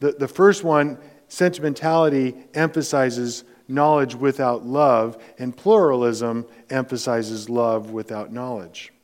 the, 0.00 0.12
the 0.12 0.28
first 0.28 0.64
one, 0.64 0.96
sentimentality, 1.28 2.34
emphasizes 2.54 3.44
knowledge 3.68 4.14
without 4.14 4.64
love, 4.64 5.22
and 5.38 5.54
pluralism 5.54 6.46
emphasizes 6.70 7.50
love 7.50 7.90
without 7.90 8.32
knowledge. 8.32 8.94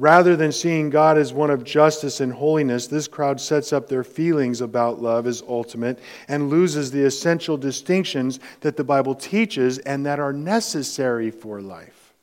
Rather 0.00 0.34
than 0.34 0.50
seeing 0.50 0.88
God 0.88 1.18
as 1.18 1.30
one 1.30 1.50
of 1.50 1.62
justice 1.62 2.20
and 2.20 2.32
holiness, 2.32 2.86
this 2.86 3.06
crowd 3.06 3.38
sets 3.38 3.70
up 3.70 3.86
their 3.86 4.02
feelings 4.02 4.62
about 4.62 5.02
love 5.02 5.26
as 5.26 5.42
ultimate 5.46 5.98
and 6.26 6.48
loses 6.48 6.90
the 6.90 7.04
essential 7.04 7.58
distinctions 7.58 8.40
that 8.62 8.78
the 8.78 8.82
Bible 8.82 9.14
teaches 9.14 9.76
and 9.80 10.06
that 10.06 10.18
are 10.18 10.32
necessary 10.32 11.30
for 11.30 11.60
life. 11.60 12.14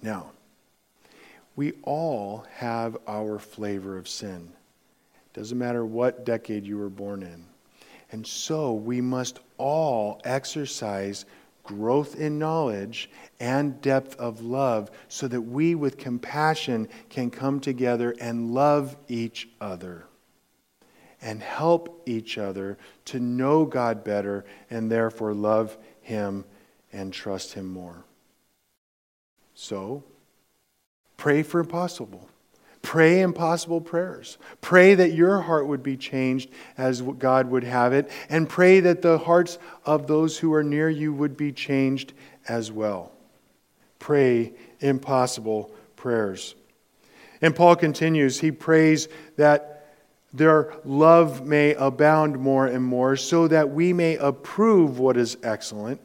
Now, 0.00 0.30
we 1.56 1.72
all 1.82 2.46
have 2.54 2.96
our 3.08 3.40
flavor 3.40 3.98
of 3.98 4.06
sin. 4.06 4.52
Doesn't 5.34 5.58
matter 5.58 5.84
what 5.84 6.24
decade 6.24 6.64
you 6.64 6.78
were 6.78 6.88
born 6.88 7.24
in. 7.24 7.44
And 8.12 8.24
so 8.24 8.72
we 8.72 9.00
must 9.00 9.40
all 9.58 10.20
exercise 10.22 11.24
growth 11.62 12.18
in 12.18 12.38
knowledge 12.38 13.10
and 13.38 13.80
depth 13.80 14.16
of 14.16 14.40
love 14.40 14.90
so 15.08 15.28
that 15.28 15.42
we, 15.42 15.74
with 15.74 15.98
compassion, 15.98 16.88
can 17.08 17.30
come 17.30 17.60
together 17.60 18.14
and 18.20 18.52
love 18.52 18.96
each 19.08 19.48
other 19.60 20.04
and 21.22 21.42
help 21.42 22.02
each 22.06 22.38
other 22.38 22.78
to 23.04 23.20
know 23.20 23.64
God 23.64 24.04
better 24.04 24.44
and 24.70 24.90
therefore 24.90 25.34
love 25.34 25.76
Him 26.00 26.44
and 26.92 27.12
trust 27.12 27.54
Him 27.54 27.66
more. 27.66 28.04
So, 29.54 30.02
pray 31.16 31.42
for 31.42 31.60
impossible. 31.60 32.28
Pray 32.82 33.20
impossible 33.20 33.80
prayers. 33.80 34.38
Pray 34.60 34.94
that 34.94 35.12
your 35.12 35.40
heart 35.40 35.66
would 35.66 35.82
be 35.82 35.96
changed 35.96 36.50
as 36.78 37.02
God 37.02 37.50
would 37.50 37.64
have 37.64 37.92
it, 37.92 38.10
and 38.28 38.48
pray 38.48 38.80
that 38.80 39.02
the 39.02 39.18
hearts 39.18 39.58
of 39.84 40.06
those 40.06 40.38
who 40.38 40.54
are 40.54 40.64
near 40.64 40.88
you 40.88 41.12
would 41.12 41.36
be 41.36 41.52
changed 41.52 42.14
as 42.48 42.72
well. 42.72 43.12
Pray 43.98 44.54
impossible 44.80 45.70
prayers. 45.96 46.54
And 47.42 47.54
Paul 47.54 47.76
continues, 47.76 48.40
he 48.40 48.50
prays 48.50 49.08
that 49.36 49.76
their 50.32 50.72
love 50.84 51.46
may 51.46 51.74
abound 51.74 52.38
more 52.38 52.66
and 52.66 52.84
more, 52.84 53.16
so 53.16 53.48
that 53.48 53.70
we 53.70 53.92
may 53.92 54.16
approve 54.16 54.98
what 54.98 55.16
is 55.16 55.36
excellent, 55.42 56.00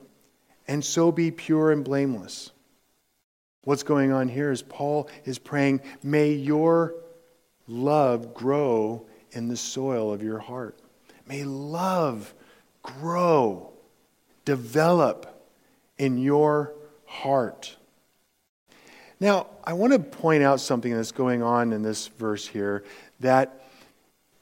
and 0.68 0.84
so 0.84 1.12
be 1.12 1.32
pure 1.32 1.72
and 1.72 1.84
blameless. 1.84 2.52
What's 3.66 3.84
going 3.84 4.12
on 4.12 4.30
here 4.30 4.52
is 4.52 4.62
Paul 4.62 5.10
is 5.26 5.40
praying, 5.40 5.82
may 6.02 6.32
your 6.32 6.94
love 7.68 8.34
grow 8.34 9.06
in 9.32 9.48
the 9.48 9.58
soil 9.58 10.14
of 10.14 10.24
your 10.24 10.40
heart. 10.40 10.78
May 11.28 11.44
love 11.44 12.34
grow, 12.84 13.74
develop 14.46 15.50
in 15.98 16.20
your 16.20 16.74
heart. 17.06 17.76
Now, 19.20 19.48
I 19.64 19.74
want 19.74 19.94
to 19.94 20.00
point 20.00 20.44
out 20.44 20.60
something 20.60 20.94
that's 20.94 21.12
going 21.12 21.42
on 21.42 21.74
in 21.74 21.82
this 21.82 22.08
verse 22.08 22.48
here 22.48 22.84
that 23.22 23.64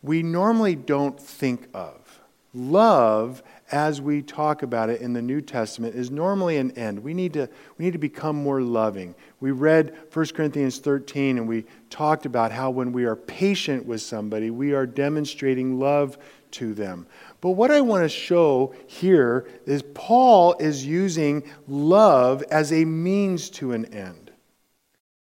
we 0.01 0.21
normally 0.21 0.75
don't 0.75 1.17
think 1.17 1.69
of. 1.73 2.19
Love 2.53 3.41
as 3.73 3.99
we 3.99 4.21
talk 4.21 4.61
about 4.61 4.91
it 4.91 5.01
in 5.01 5.13
the 5.13 5.21
New 5.21 5.41
Testament 5.41 5.95
is 5.95 6.11
normally 6.11 6.57
an 6.57 6.69
end. 6.77 6.99
We 6.99 7.15
need 7.15 7.33
to, 7.33 7.49
we 7.77 7.85
need 7.85 7.93
to 7.93 7.97
become 7.97 8.35
more 8.35 8.61
loving. 8.61 9.15
We 9.39 9.49
read 9.49 9.97
1 10.13 10.25
Corinthians 10.27 10.77
13 10.77 11.39
and 11.39 11.47
we 11.47 11.65
talked 11.89 12.27
about 12.27 12.51
how 12.51 12.69
when 12.69 12.91
we 12.91 13.05
are 13.05 13.15
patient 13.15 13.87
with 13.87 14.03
somebody, 14.03 14.51
we 14.51 14.73
are 14.73 14.85
demonstrating 14.85 15.79
love 15.79 16.19
to 16.51 16.75
them. 16.75 17.07
But 17.41 17.51
what 17.51 17.71
I 17.71 17.81
want 17.81 18.03
to 18.03 18.09
show 18.09 18.75
here 18.85 19.49
is 19.65 19.81
Paul 19.95 20.55
is 20.59 20.85
using 20.85 21.43
love 21.67 22.43
as 22.51 22.71
a 22.71 22.85
means 22.85 23.49
to 23.51 23.71
an 23.71 23.85
end. 23.85 24.31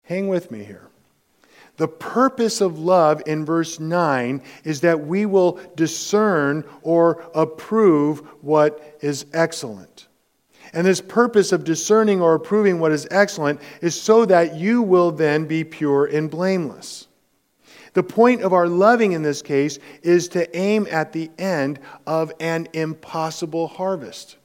Hang 0.03 0.27
with 0.27 0.51
me 0.51 0.63
here. 0.63 0.89
The 1.77 1.87
purpose 1.87 2.59
of 2.59 2.79
love 2.79 3.21
in 3.27 3.45
verse 3.45 3.79
9 3.79 4.41
is 4.63 4.81
that 4.81 5.05
we 5.05 5.25
will 5.25 5.59
discern 5.75 6.63
or 6.81 7.23
approve 7.35 8.19
what 8.41 8.97
is 9.01 9.27
excellent. 9.31 10.07
And 10.73 10.85
this 10.85 11.01
purpose 11.01 11.51
of 11.51 11.63
discerning 11.63 12.19
or 12.19 12.33
approving 12.33 12.79
what 12.79 12.91
is 12.91 13.07
excellent 13.11 13.61
is 13.81 13.99
so 13.99 14.25
that 14.25 14.55
you 14.55 14.81
will 14.81 15.11
then 15.11 15.45
be 15.45 15.63
pure 15.63 16.05
and 16.05 16.29
blameless. 16.29 17.07
The 17.93 18.03
point 18.03 18.41
of 18.41 18.53
our 18.53 18.67
loving 18.67 19.13
in 19.13 19.21
this 19.21 19.41
case 19.41 19.79
is 20.01 20.27
to 20.29 20.55
aim 20.57 20.87
at 20.91 21.13
the 21.13 21.31
end 21.37 21.79
of 22.05 22.31
an 22.39 22.67
impossible 22.73 23.67
harvest. 23.67 24.37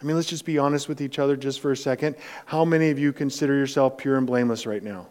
I 0.00 0.04
mean, 0.04 0.16
let's 0.16 0.28
just 0.28 0.46
be 0.46 0.58
honest 0.58 0.88
with 0.88 1.00
each 1.00 1.18
other 1.18 1.36
just 1.36 1.60
for 1.60 1.72
a 1.72 1.76
second. 1.76 2.16
How 2.46 2.64
many 2.64 2.90
of 2.90 2.98
you 2.98 3.12
consider 3.12 3.54
yourself 3.54 3.98
pure 3.98 4.16
and 4.16 4.26
blameless 4.26 4.66
right 4.66 4.82
now? 4.82 5.08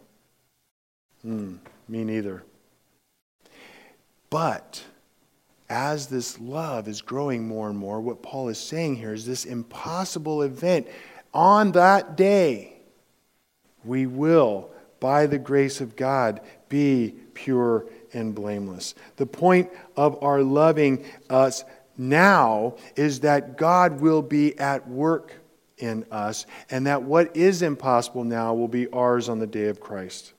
Hmm, 1.23 1.55
me 1.87 2.03
neither. 2.03 2.43
But 4.29 4.83
as 5.69 6.07
this 6.07 6.39
love 6.39 6.87
is 6.87 7.01
growing 7.01 7.47
more 7.47 7.69
and 7.69 7.77
more, 7.77 8.01
what 8.01 8.23
Paul 8.23 8.49
is 8.49 8.57
saying 8.57 8.95
here 8.95 9.13
is 9.13 9.25
this 9.25 9.45
impossible 9.45 10.41
event. 10.41 10.87
On 11.33 11.71
that 11.73 12.15
day, 12.15 12.73
we 13.83 14.05
will, 14.05 14.71
by 14.99 15.27
the 15.27 15.37
grace 15.37 15.81
of 15.81 15.95
God, 15.95 16.41
be 16.69 17.13
pure 17.33 17.85
and 18.13 18.33
blameless. 18.33 18.95
The 19.17 19.25
point 19.25 19.69
of 19.95 20.21
our 20.23 20.41
loving 20.41 21.05
us 21.29 21.63
now 21.97 22.75
is 22.95 23.19
that 23.21 23.57
God 23.57 24.01
will 24.01 24.21
be 24.21 24.57
at 24.57 24.87
work 24.87 25.33
in 25.77 26.05
us, 26.11 26.45
and 26.69 26.87
that 26.87 27.03
what 27.03 27.35
is 27.37 27.61
impossible 27.61 28.23
now 28.23 28.53
will 28.53 28.67
be 28.67 28.87
ours 28.89 29.29
on 29.29 29.39
the 29.39 29.47
day 29.47 29.67
of 29.67 29.79
Christ. 29.79 30.33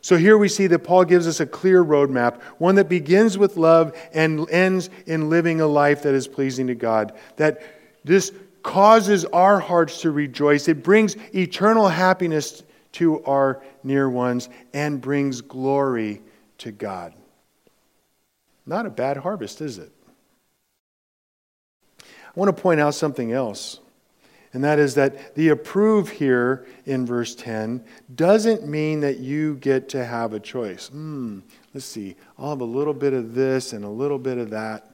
So 0.00 0.16
here 0.16 0.38
we 0.38 0.48
see 0.48 0.66
that 0.68 0.80
Paul 0.80 1.04
gives 1.04 1.26
us 1.26 1.40
a 1.40 1.46
clear 1.46 1.84
roadmap, 1.84 2.40
one 2.58 2.76
that 2.76 2.88
begins 2.88 3.36
with 3.36 3.56
love 3.56 3.96
and 4.12 4.48
ends 4.50 4.88
in 5.06 5.28
living 5.28 5.60
a 5.60 5.66
life 5.66 6.02
that 6.02 6.14
is 6.14 6.28
pleasing 6.28 6.68
to 6.68 6.74
God. 6.74 7.12
That 7.36 7.62
this 8.04 8.32
causes 8.62 9.24
our 9.26 9.58
hearts 9.58 10.00
to 10.02 10.10
rejoice. 10.10 10.68
It 10.68 10.82
brings 10.82 11.16
eternal 11.34 11.88
happiness 11.88 12.62
to 12.92 13.22
our 13.24 13.62
near 13.82 14.08
ones 14.08 14.48
and 14.72 15.00
brings 15.00 15.40
glory 15.40 16.22
to 16.58 16.72
God. 16.72 17.12
Not 18.64 18.86
a 18.86 18.90
bad 18.90 19.16
harvest, 19.16 19.60
is 19.60 19.78
it? 19.78 19.92
I 22.00 22.04
want 22.34 22.54
to 22.54 22.62
point 22.62 22.80
out 22.80 22.94
something 22.94 23.32
else. 23.32 23.80
And 24.56 24.64
that 24.64 24.78
is 24.78 24.94
that 24.94 25.34
the 25.34 25.50
approve 25.50 26.08
here 26.08 26.66
in 26.86 27.04
verse 27.04 27.34
10 27.34 27.84
doesn't 28.14 28.66
mean 28.66 29.00
that 29.00 29.18
you 29.18 29.56
get 29.56 29.90
to 29.90 30.02
have 30.02 30.32
a 30.32 30.40
choice. 30.40 30.88
Hmm, 30.88 31.40
let's 31.74 31.84
see, 31.84 32.16
I'll 32.38 32.48
have 32.48 32.62
a 32.62 32.64
little 32.64 32.94
bit 32.94 33.12
of 33.12 33.34
this 33.34 33.74
and 33.74 33.84
a 33.84 33.88
little 33.90 34.18
bit 34.18 34.38
of 34.38 34.48
that. 34.48 34.92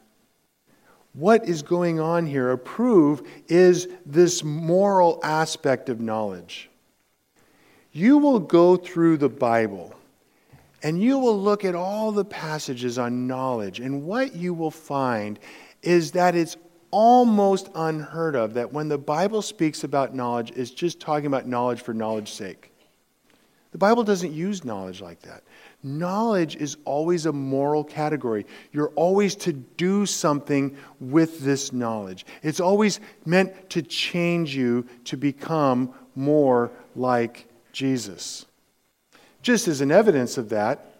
What 1.12 1.48
is 1.48 1.62
going 1.62 2.00
on 2.00 2.26
here? 2.26 2.50
Approve 2.50 3.22
is 3.46 3.86
this 4.04 4.42
moral 4.42 5.20
aspect 5.22 5.88
of 5.88 6.00
knowledge. 6.00 6.68
You 7.92 8.18
will 8.18 8.40
go 8.40 8.74
through 8.74 9.18
the 9.18 9.28
Bible 9.28 9.94
and 10.82 11.00
you 11.00 11.20
will 11.20 11.40
look 11.40 11.64
at 11.64 11.76
all 11.76 12.10
the 12.10 12.24
passages 12.24 12.98
on 12.98 13.28
knowledge, 13.28 13.78
and 13.78 14.02
what 14.02 14.34
you 14.34 14.54
will 14.54 14.72
find 14.72 15.38
is 15.82 16.10
that 16.10 16.34
it's 16.34 16.56
almost 16.92 17.68
unheard 17.74 18.36
of 18.36 18.54
that 18.54 18.72
when 18.72 18.88
the 18.88 18.98
Bible 18.98 19.42
speaks 19.42 19.82
about 19.82 20.14
knowledge, 20.14 20.52
it's 20.52 20.70
just 20.70 21.00
talking 21.00 21.26
about 21.26 21.48
knowledge 21.48 21.80
for 21.80 21.92
knowledge's 21.92 22.34
sake. 22.34 22.72
The 23.72 23.78
Bible 23.78 24.04
doesn't 24.04 24.32
use 24.32 24.64
knowledge 24.64 25.00
like 25.00 25.22
that. 25.22 25.42
Knowledge 25.82 26.56
is 26.56 26.76
always 26.84 27.26
a 27.26 27.32
moral 27.32 27.82
category. 27.82 28.46
You're 28.70 28.90
always 28.90 29.34
to 29.36 29.52
do 29.52 30.06
something 30.06 30.76
with 31.00 31.40
this 31.40 31.72
knowledge. 31.72 32.26
It's 32.42 32.60
always 32.60 33.00
meant 33.24 33.70
to 33.70 33.82
change 33.82 34.54
you 34.54 34.86
to 35.06 35.16
become 35.16 35.92
more 36.14 36.70
like 36.94 37.46
Jesus. 37.72 38.44
Just 39.40 39.66
as 39.66 39.80
an 39.80 39.90
evidence 39.90 40.36
of 40.36 40.50
that, 40.50 40.91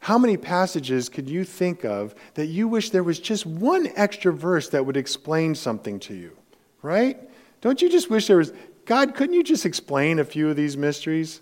how 0.00 0.18
many 0.18 0.36
passages 0.36 1.08
could 1.08 1.28
you 1.28 1.44
think 1.44 1.84
of 1.84 2.14
that 2.34 2.46
you 2.46 2.68
wish 2.68 2.90
there 2.90 3.02
was 3.02 3.18
just 3.18 3.44
one 3.44 3.90
extra 3.96 4.32
verse 4.32 4.68
that 4.70 4.86
would 4.86 4.96
explain 4.96 5.54
something 5.54 5.98
to 6.00 6.14
you? 6.14 6.36
Right? 6.82 7.18
Don't 7.60 7.82
you 7.82 7.90
just 7.90 8.08
wish 8.08 8.26
there 8.28 8.36
was, 8.36 8.52
God, 8.84 9.14
couldn't 9.14 9.34
you 9.34 9.42
just 9.42 9.66
explain 9.66 10.18
a 10.18 10.24
few 10.24 10.48
of 10.48 10.56
these 10.56 10.76
mysteries? 10.76 11.40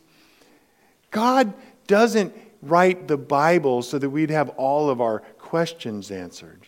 God 1.10 1.52
doesn't 1.86 2.34
write 2.62 3.06
the 3.06 3.16
Bible 3.16 3.82
so 3.82 3.98
that 3.98 4.10
we'd 4.10 4.30
have 4.30 4.48
all 4.50 4.90
of 4.90 5.00
our 5.00 5.20
questions 5.38 6.10
answered. 6.10 6.66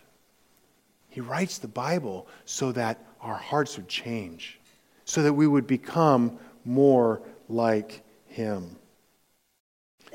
He 1.08 1.20
writes 1.20 1.58
the 1.58 1.68
Bible 1.68 2.28
so 2.44 2.70
that 2.72 3.04
our 3.20 3.36
hearts 3.36 3.76
would 3.76 3.88
change, 3.88 4.60
so 5.04 5.22
that 5.22 5.32
we 5.32 5.46
would 5.46 5.66
become 5.66 6.38
more 6.64 7.22
like 7.48 8.02
Him. 8.26 8.77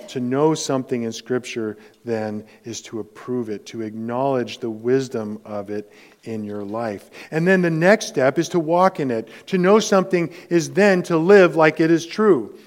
To 0.10 0.20
know 0.20 0.54
something 0.54 1.04
in 1.04 1.12
Scripture, 1.12 1.78
then, 2.06 2.46
is 2.64 2.82
to 2.84 3.00
approve 3.00 3.50
it, 3.50 3.66
to 3.68 3.82
acknowledge 3.82 4.60
the 4.60 4.70
wisdom 4.70 5.40
of 5.46 5.70
it 5.70 5.92
in 6.24 6.44
your 6.44 6.64
life. 6.64 7.10
And 7.32 7.48
then 7.48 7.62
the 7.62 7.70
next 7.70 8.08
step 8.08 8.38
is 8.38 8.50
to 8.50 8.60
walk 8.60 9.00
in 9.00 9.12
it. 9.12 9.30
To 9.48 9.58
know 9.58 9.80
something 9.80 10.34
is 10.50 10.72
then 10.72 11.04
to 11.04 11.18
live 11.18 11.56
like 11.56 11.80
it 11.80 11.92
is 11.92 12.06
true. 12.06 12.58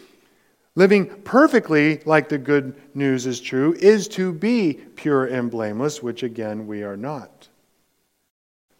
Living 0.75 1.07
perfectly 1.22 2.01
like 2.05 2.29
the 2.29 2.38
good 2.38 2.75
news 2.94 3.27
is 3.27 3.40
true 3.40 3.75
is 3.79 4.09
to 4.09 4.33
be 4.33 4.75
pure 4.75 5.25
and 5.25 5.51
blameless, 5.51 6.03
which 6.03 6.22
again 6.22 6.66
we 6.66 6.83
are 6.83 6.99
not. 6.99 7.49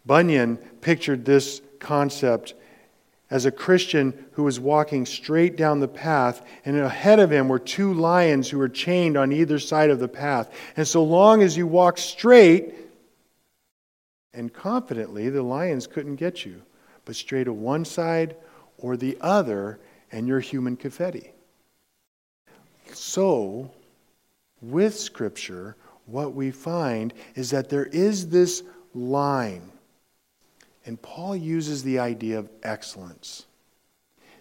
Bunyan 0.05 0.59
pictured 0.81 1.25
this 1.25 1.63
concept 1.79 2.55
as 3.31 3.45
a 3.45 3.51
Christian 3.51 4.27
who 4.33 4.45
was 4.45 4.61
walking 4.61 5.05
straight 5.05 5.57
down 5.57 5.81
the 5.81 5.89
path, 5.89 6.47
and 6.65 6.79
ahead 6.79 7.19
of 7.19 7.33
him 7.33 7.49
were 7.49 7.59
two 7.59 7.93
lions 7.93 8.49
who 8.49 8.59
were 8.59 8.69
chained 8.69 9.17
on 9.17 9.33
either 9.33 9.59
side 9.59 9.91
of 9.91 9.99
the 9.99 10.09
path. 10.09 10.51
And 10.77 10.87
so 10.87 11.03
long 11.03 11.43
as 11.43 11.57
you 11.57 11.67
walked 11.67 11.99
straight 11.99 12.75
and 14.33 14.53
confidently, 14.53 15.29
the 15.29 15.43
lions 15.43 15.87
couldn't 15.87 16.17
get 16.17 16.45
you, 16.45 16.63
but 17.05 17.17
straight 17.17 17.45
to 17.45 17.53
one 17.53 17.85
side 17.85 18.37
or 18.79 18.97
the 18.97 19.19
other, 19.21 19.81
and 20.13 20.29
you're 20.29 20.41
human 20.41 20.77
confetti. 20.77 21.33
So, 22.93 23.71
with 24.63 24.97
Scripture, 24.97 25.77
what 26.05 26.35
we 26.35 26.53
find 26.53 27.13
is 27.35 27.51
that 27.51 27.69
there 27.69 27.87
is 27.87 28.29
this 28.29 28.63
line 28.95 29.73
and 30.87 31.01
Paul 31.03 31.37
uses 31.37 31.83
the 31.83 31.99
idea 31.99 32.39
of 32.39 32.49
excellence. 32.63 33.45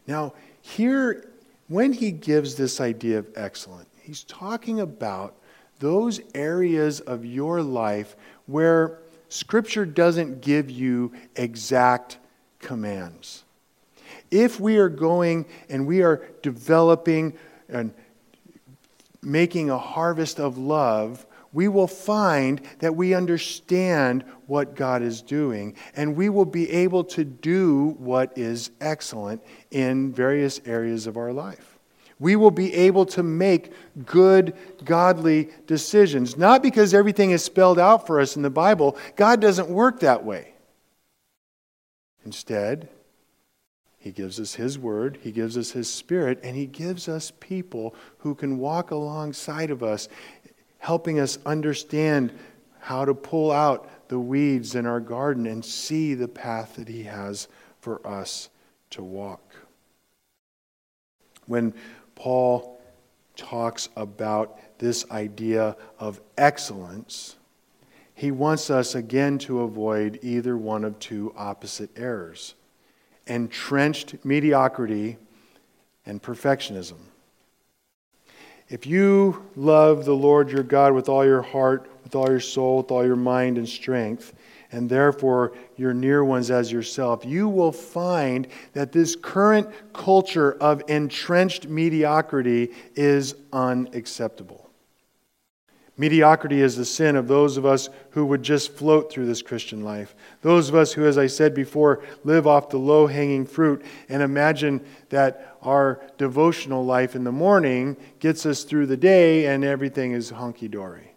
Now, 0.08 0.34
here, 0.62 1.32
when 1.68 1.92
he 1.92 2.12
gives 2.12 2.56
this 2.56 2.80
idea 2.80 3.20
of 3.20 3.28
excellence, 3.36 3.90
he's 4.00 4.24
talking 4.24 4.80
about 4.80 5.36
those 5.80 6.22
areas 6.36 7.00
of 7.02 7.26
your 7.26 7.62
life 7.62 8.16
where 8.46 9.00
Scripture 9.28 9.86
doesn't 9.86 10.42
give 10.42 10.70
you 10.70 11.12
exact 11.36 12.18
commands. 12.60 13.44
If 14.30 14.60
we 14.60 14.78
are 14.78 14.90
going 14.90 15.46
and 15.70 15.88
we 15.88 16.04
are 16.04 16.24
developing 16.44 17.34
and 17.68 17.92
making 19.22 19.72
a 19.72 19.78
harvest 19.78 20.40
of 20.40 20.58
love, 20.60 21.26
we 21.56 21.70
will 21.70 21.88
find 21.88 22.62
that 22.80 22.98
we 22.98 23.14
understand 23.14 24.26
what 24.46 24.76
God 24.76 25.02
is 25.02 25.22
doing, 25.22 25.74
and 25.96 26.18
we 26.18 26.28
will 26.28 26.46
be 26.46 26.70
able 26.70 27.06
to 27.06 27.24
do 27.24 27.96
what 27.98 28.38
is 28.38 28.72
excellent 28.82 29.42
in 29.72 30.12
various 30.12 30.60
areas 30.66 31.08
of 31.08 31.16
our 31.16 31.32
life. 31.32 31.80
We 32.20 32.36
will 32.36 32.52
be 32.52 32.74
able 32.74 33.06
to 33.06 33.24
make 33.24 33.72
good, 34.06 34.54
godly 34.84 35.50
decisions. 35.66 36.36
Not 36.36 36.62
because 36.62 36.94
everything 36.94 37.32
is 37.32 37.42
spelled 37.42 37.80
out 37.80 38.06
for 38.06 38.20
us 38.20 38.36
in 38.36 38.42
the 38.42 38.50
Bible, 38.50 38.98
God 39.16 39.40
doesn't 39.40 39.70
work 39.70 40.02
that 40.02 40.26
way. 40.26 40.56
Instead, 42.26 42.90
He 43.98 44.12
gives 44.12 44.42
us 44.42 44.56
His 44.56 44.78
Word, 44.78 45.20
He 45.22 45.32
gives 45.32 45.58
us 45.58 45.72
His 45.72 45.90
Spirit, 45.90 46.38
and 46.44 46.58
He 46.58 46.66
gives 46.66 47.08
us 47.08 47.32
people 47.40 47.96
who 48.18 48.36
can 48.36 48.58
walk 48.58 48.92
alongside 48.92 49.72
of 49.72 49.84
us 49.84 50.10
helping 50.86 51.20
us 51.20 51.40
understand 51.48 52.32
how 52.80 53.04
to 53.04 53.14
pull 53.16 53.52
out 53.52 53.90
the 54.08 54.20
weeds 54.20 54.76
in 54.76 54.86
our 54.86 55.00
garden 55.00 55.48
and 55.48 55.66
see 55.66 56.14
the 56.14 56.28
path 56.28 56.76
that 56.76 56.88
He 56.88 57.02
has 57.02 57.48
for 57.80 58.06
us 58.06 58.50
to 58.92 59.02
walk. 59.02 59.42
When 61.48 61.74
Paul 62.14 62.80
talks 63.36 63.90
about 63.96 64.60
this 64.78 65.10
idea 65.10 65.76
of 65.98 66.22
excellence, 66.38 67.36
he 68.14 68.30
wants 68.30 68.70
us 68.70 68.94
again 68.94 69.40
to 69.40 69.62
avoid 69.62 70.20
either 70.22 70.56
one 70.56 70.84
of 70.84 71.00
two 71.00 71.34
opposite 71.36 71.90
errors 71.96 72.54
entrenched 73.26 74.24
mediocrity 74.24 75.18
and 76.06 76.22
perfectionism. 76.22 77.00
If 78.68 78.88
you 78.88 79.46
love 79.56 80.06
the 80.06 80.16
Lord 80.16 80.50
your 80.50 80.64
God 80.64 80.94
with 80.94 81.08
all 81.08 81.24
your 81.24 81.44
heart, 81.44 81.90
with 82.04 82.16
all 82.16 82.30
your 82.30 82.40
soul, 82.40 82.78
with 82.78 82.92
all 82.92 83.06
your 83.06 83.16
mind 83.16 83.58
and 83.58 83.70
strength, 83.70 84.34
and 84.72 84.90
therefore 84.90 85.54
your 85.78 85.94
near 85.94 86.24
ones 86.24 86.50
as 86.50 86.72
yourself, 86.72 87.24
you 87.24 87.48
will 87.48 87.72
find 87.72 88.48
that 88.74 88.92
this 88.92 89.16
current 89.16 89.70
culture 89.94 90.54
of 90.54 90.82
entrenched 90.88 91.68
mediocrity 91.68 92.72
is 92.96 93.36
unacceptable. 93.54 94.65
Mediocrity 95.98 96.62
is 96.62 96.76
the 96.76 96.84
sin 96.84 97.16
of 97.16 97.30
those 97.30 97.56
of 97.56 97.66
us 97.66 97.90
who 98.12 98.26
would 98.26 98.44
just 98.44 98.74
float 98.74 99.10
through 99.10 99.26
this 99.26 99.42
Christian 99.42 99.82
life. 99.82 100.14
Those 100.42 100.68
of 100.68 100.76
us 100.76 100.92
who, 100.92 101.06
as 101.06 101.18
I 101.18 101.28
said 101.28 101.54
before, 101.54 102.04
live 102.26 102.46
off 102.46 102.70
the 102.70 102.78
low 102.78 103.08
hanging 103.08 103.46
fruit 103.46 103.84
and 104.10 104.22
imagine 104.22 104.86
that 105.10 105.58
our 105.62 106.02
devotional 106.18 106.84
life 106.84 107.16
in 107.16 107.24
the 107.24 107.32
morning 107.32 107.96
gets 108.20 108.46
us 108.46 108.64
through 108.64 108.88
the 108.88 108.98
day 108.98 109.48
and 109.48 109.64
everything 109.64 110.12
is 110.12 110.32
hunky 110.32 110.68
dory. 110.68 111.16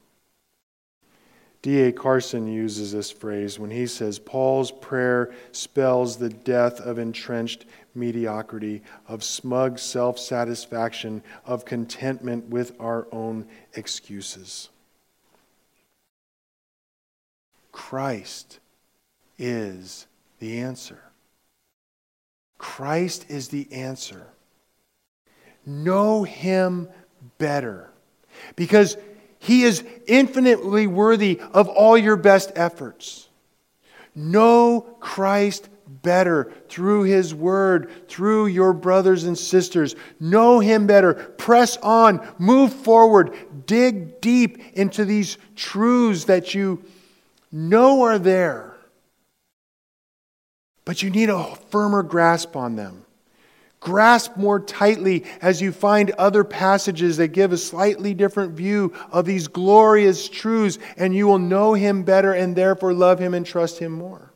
D.A. 1.61 1.91
Carson 1.91 2.47
uses 2.47 2.93
this 2.93 3.11
phrase 3.11 3.59
when 3.59 3.71
he 3.71 3.89
says, 3.89 4.21
Paul's 4.21 4.71
prayer 4.71 5.35
spells 5.51 6.17
the 6.17 6.29
death 6.29 6.81
of 6.81 7.01
entrenched 7.01 7.67
mediocrity, 7.99 8.83
of 9.07 9.25
smug 9.25 9.79
self 9.79 10.19
satisfaction, 10.19 11.23
of 11.45 11.65
contentment 11.65 12.49
with 12.49 12.73
our 12.81 13.07
own 13.13 13.47
excuses. 13.75 14.69
Christ 17.73 18.59
is 19.39 20.07
the 20.41 20.59
answer. 20.61 21.01
Christ 22.59 23.27
is 23.29 23.49
the 23.49 23.73
answer. 23.73 24.27
Know 25.65 26.25
him 26.25 26.89
better. 27.39 27.91
Because 28.57 28.97
he 29.39 29.63
is 29.63 29.85
infinitely 30.07 30.87
worthy 30.87 31.41
of 31.53 31.69
all 31.69 31.97
your 31.97 32.17
best 32.17 32.51
efforts. 32.57 33.29
Know 34.15 34.81
Christ 35.01 35.69
better 36.03 36.53
through 36.69 37.03
His 37.03 37.35
Word, 37.35 38.09
through 38.09 38.47
your 38.47 38.73
brothers 38.73 39.25
and 39.25 39.37
sisters. 39.37 39.97
Know 40.21 40.61
Him 40.61 40.87
better. 40.87 41.15
Press 41.15 41.77
on. 41.79 42.27
Move 42.39 42.73
forward. 42.73 43.35
Dig 43.67 44.21
deep 44.21 44.59
into 44.75 45.05
these 45.05 45.39
truths 45.57 46.25
that 46.25 46.55
you 46.55 46.85
know 47.51 48.03
are 48.03 48.19
there. 48.19 48.77
But 50.85 51.03
you 51.03 51.11
need 51.11 51.29
a 51.29 51.55
firmer 51.71 52.03
grasp 52.03 52.57
on 52.57 52.77
them. 52.77 53.05
Grasp 53.81 54.37
more 54.37 54.59
tightly 54.59 55.25
as 55.41 55.61
you 55.61 55.71
find 55.71 56.11
other 56.13 56.43
passages 56.43 57.19
that 57.19 57.29
give 57.29 57.53
a 57.53 57.57
slightly 57.57 58.13
different 58.13 58.55
view 58.55 58.93
of 59.13 59.25
these 59.25 59.47
glorious 59.47 60.29
truths, 60.29 60.79
and 60.97 61.15
you 61.15 61.27
will 61.27 61.39
know 61.39 61.75
Him 61.75 62.03
better 62.03 62.33
and 62.33 62.57
therefore 62.57 62.93
love 62.93 63.21
Him 63.21 63.35
and 63.35 63.47
trust 63.47 63.79
Him 63.79 63.93
more. 63.93 64.28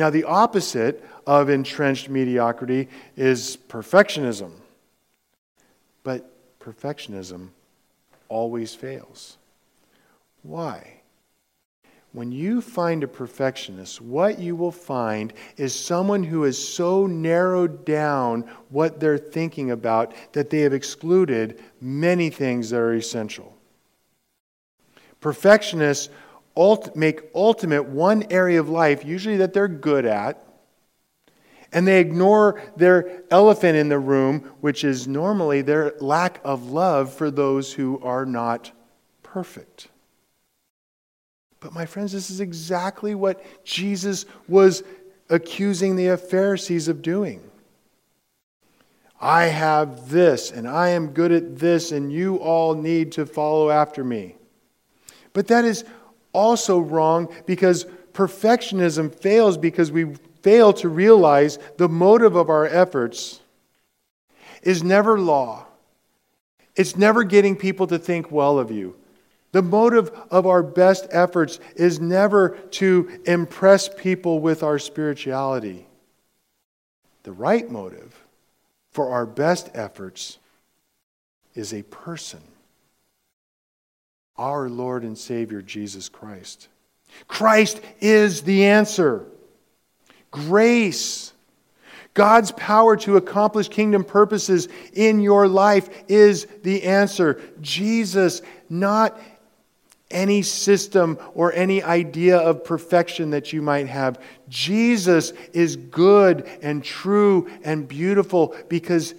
Now, 0.00 0.08
the 0.08 0.24
opposite 0.24 1.04
of 1.26 1.50
entrenched 1.50 2.08
mediocrity 2.08 2.88
is 3.18 3.58
perfectionism. 3.68 4.52
But 6.04 6.32
perfectionism 6.58 7.48
always 8.30 8.74
fails. 8.74 9.36
Why? 10.42 11.02
When 12.12 12.32
you 12.32 12.62
find 12.62 13.04
a 13.04 13.08
perfectionist, 13.08 14.00
what 14.00 14.38
you 14.38 14.56
will 14.56 14.72
find 14.72 15.34
is 15.58 15.78
someone 15.78 16.22
who 16.22 16.44
has 16.44 16.56
so 16.56 17.06
narrowed 17.06 17.84
down 17.84 18.50
what 18.70 19.00
they're 19.00 19.18
thinking 19.18 19.70
about 19.70 20.14
that 20.32 20.48
they 20.48 20.60
have 20.60 20.72
excluded 20.72 21.62
many 21.78 22.30
things 22.30 22.70
that 22.70 22.78
are 22.78 22.94
essential. 22.94 23.54
Perfectionists 25.20 26.08
make 26.94 27.22
ultimate 27.34 27.84
one 27.86 28.24
area 28.30 28.60
of 28.60 28.68
life, 28.68 29.04
usually 29.04 29.38
that 29.38 29.52
they're 29.52 29.68
good 29.68 30.04
at, 30.04 30.44
and 31.72 31.86
they 31.86 32.00
ignore 32.00 32.60
their 32.76 33.22
elephant 33.30 33.76
in 33.76 33.88
the 33.88 33.98
room, 33.98 34.50
which 34.60 34.82
is 34.84 35.06
normally 35.06 35.62
their 35.62 35.94
lack 36.00 36.40
of 36.44 36.70
love 36.70 37.12
for 37.14 37.30
those 37.30 37.72
who 37.72 38.00
are 38.00 38.26
not 38.26 38.72
perfect. 39.22 39.88
But, 41.60 41.72
my 41.72 41.86
friends, 41.86 42.12
this 42.12 42.30
is 42.30 42.40
exactly 42.40 43.14
what 43.14 43.44
Jesus 43.64 44.24
was 44.48 44.82
accusing 45.28 45.94
the 45.94 46.16
Pharisees 46.16 46.88
of 46.88 47.02
doing. 47.02 47.40
I 49.20 49.44
have 49.44 50.08
this, 50.08 50.50
and 50.50 50.66
I 50.66 50.88
am 50.88 51.08
good 51.08 51.30
at 51.30 51.58
this, 51.58 51.92
and 51.92 52.10
you 52.10 52.36
all 52.36 52.74
need 52.74 53.12
to 53.12 53.26
follow 53.26 53.68
after 53.70 54.02
me. 54.02 54.36
But 55.34 55.48
that 55.48 55.64
is 55.64 55.84
also 56.32 56.78
wrong 56.78 57.32
because 57.46 57.86
perfectionism 58.12 59.14
fails 59.14 59.56
because 59.56 59.90
we 59.90 60.14
fail 60.42 60.72
to 60.72 60.88
realize 60.88 61.58
the 61.76 61.88
motive 61.88 62.34
of 62.34 62.48
our 62.48 62.66
efforts 62.66 63.40
is 64.62 64.82
never 64.82 65.18
law. 65.18 65.66
It's 66.76 66.96
never 66.96 67.24
getting 67.24 67.56
people 67.56 67.86
to 67.88 67.98
think 67.98 68.30
well 68.30 68.58
of 68.58 68.70
you. 68.70 68.96
The 69.52 69.62
motive 69.62 70.10
of 70.30 70.46
our 70.46 70.62
best 70.62 71.06
efforts 71.10 71.58
is 71.74 72.00
never 72.00 72.50
to 72.72 73.20
impress 73.24 73.88
people 73.88 74.38
with 74.38 74.62
our 74.62 74.78
spirituality. 74.78 75.86
The 77.24 77.32
right 77.32 77.68
motive 77.68 78.24
for 78.92 79.10
our 79.10 79.26
best 79.26 79.70
efforts 79.74 80.38
is 81.54 81.74
a 81.74 81.82
person 81.82 82.40
our 84.40 84.70
Lord 84.70 85.04
and 85.04 85.16
Savior, 85.16 85.60
Jesus 85.60 86.08
Christ. 86.08 86.68
Christ 87.28 87.80
is 88.00 88.40
the 88.42 88.64
answer. 88.64 89.26
Grace. 90.30 91.34
God's 92.14 92.50
power 92.52 92.96
to 92.98 93.18
accomplish 93.18 93.68
kingdom 93.68 94.02
purposes 94.02 94.68
in 94.94 95.20
your 95.20 95.46
life 95.46 96.04
is 96.08 96.46
the 96.62 96.84
answer. 96.84 97.40
Jesus, 97.60 98.40
not 98.70 99.20
any 100.10 100.40
system 100.40 101.18
or 101.34 101.52
any 101.52 101.82
idea 101.82 102.38
of 102.38 102.64
perfection 102.64 103.30
that 103.30 103.52
you 103.52 103.60
might 103.60 103.88
have. 103.88 104.20
Jesus 104.48 105.32
is 105.52 105.76
good 105.76 106.48
and 106.62 106.82
true 106.82 107.48
and 107.62 107.86
beautiful 107.86 108.56
because 108.70 109.14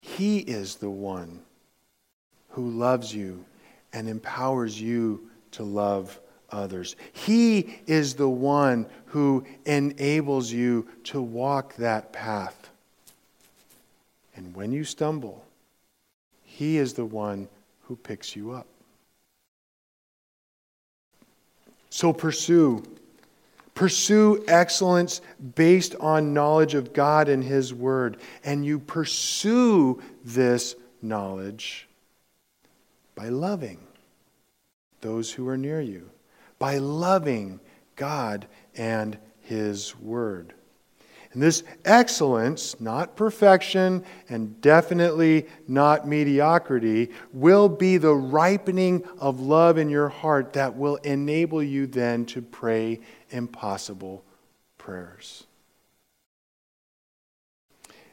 He 0.00 0.40
is 0.40 0.76
the 0.76 0.90
one 0.90 1.40
who 2.50 2.70
loves 2.70 3.14
you 3.14 3.44
and 3.92 4.08
empowers 4.08 4.80
you 4.80 5.28
to 5.52 5.62
love 5.62 6.20
others. 6.50 6.96
He 7.12 7.80
is 7.86 8.14
the 8.14 8.28
one 8.28 8.86
who 9.06 9.44
enables 9.64 10.52
you 10.52 10.86
to 11.04 11.20
walk 11.20 11.74
that 11.76 12.12
path. 12.12 12.70
And 14.36 14.54
when 14.54 14.72
you 14.72 14.84
stumble, 14.84 15.44
He 16.44 16.78
is 16.78 16.94
the 16.94 17.04
one 17.04 17.48
who 17.82 17.96
picks 17.96 18.34
you 18.36 18.52
up. 18.52 18.66
So 21.90 22.12
pursue. 22.12 22.84
Pursue 23.74 24.44
excellence 24.46 25.20
based 25.54 25.94
on 26.00 26.34
knowledge 26.34 26.74
of 26.74 26.92
God 26.92 27.28
and 27.28 27.42
His 27.42 27.72
Word. 27.74 28.18
And 28.44 28.64
you 28.64 28.78
pursue 28.78 30.02
this 30.24 30.76
knowledge 31.02 31.88
by 33.20 33.28
loving 33.28 33.76
those 35.02 35.30
who 35.30 35.46
are 35.46 35.58
near 35.58 35.78
you, 35.78 36.08
by 36.58 36.78
loving 36.78 37.60
God 37.94 38.46
and 38.74 39.18
His 39.42 39.94
Word. 39.98 40.54
And 41.34 41.42
this 41.42 41.62
excellence, 41.84 42.80
not 42.80 43.16
perfection 43.16 44.04
and 44.30 44.58
definitely 44.62 45.46
not 45.68 46.08
mediocrity, 46.08 47.10
will 47.34 47.68
be 47.68 47.98
the 47.98 48.14
ripening 48.14 49.04
of 49.18 49.38
love 49.38 49.76
in 49.76 49.90
your 49.90 50.08
heart 50.08 50.54
that 50.54 50.74
will 50.74 50.96
enable 50.96 51.62
you 51.62 51.86
then 51.86 52.24
to 52.24 52.40
pray 52.40 53.00
impossible 53.28 54.24
prayers. 54.78 55.44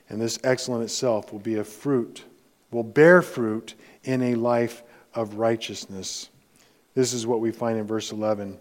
And 0.09 0.19
this 0.19 0.37
excellence 0.43 0.91
itself 0.91 1.31
will 1.31 1.39
be 1.39 1.55
a 1.55 1.63
fruit, 1.63 2.25
will 2.71 2.83
bear 2.83 3.21
fruit 3.21 3.73
in 4.03 4.21
a 4.21 4.35
life 4.35 4.83
of 5.17 5.37
righteousness. 5.39 6.29
This 6.93 7.11
is 7.11 7.25
what 7.25 7.41
we 7.41 7.51
find 7.51 7.77
in 7.79 7.87
verse 7.87 8.11
11. 8.11 8.59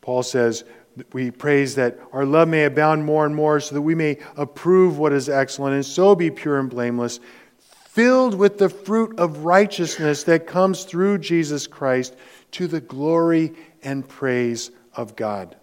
Paul 0.00 0.22
says, 0.22 0.64
We 1.12 1.30
praise 1.30 1.74
that 1.74 1.98
our 2.10 2.24
love 2.24 2.48
may 2.48 2.64
abound 2.64 3.04
more 3.04 3.26
and 3.26 3.36
more, 3.36 3.60
so 3.60 3.74
that 3.74 3.82
we 3.82 3.94
may 3.94 4.18
approve 4.36 4.98
what 4.98 5.12
is 5.12 5.28
excellent, 5.28 5.74
and 5.74 5.84
so 5.84 6.14
be 6.14 6.30
pure 6.30 6.58
and 6.58 6.70
blameless, 6.70 7.20
filled 7.58 8.34
with 8.34 8.56
the 8.56 8.70
fruit 8.70 9.18
of 9.18 9.44
righteousness 9.44 10.24
that 10.24 10.46
comes 10.46 10.84
through 10.84 11.18
Jesus 11.18 11.66
Christ 11.66 12.16
to 12.52 12.66
the 12.66 12.80
glory 12.80 13.52
and 13.82 14.08
praise 14.08 14.70
of 14.94 15.16
God. 15.16 15.54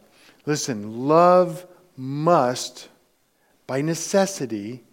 Listen, 0.46 1.08
love 1.08 1.66
must, 1.98 2.90
by 3.66 3.82
necessity, 3.82 4.84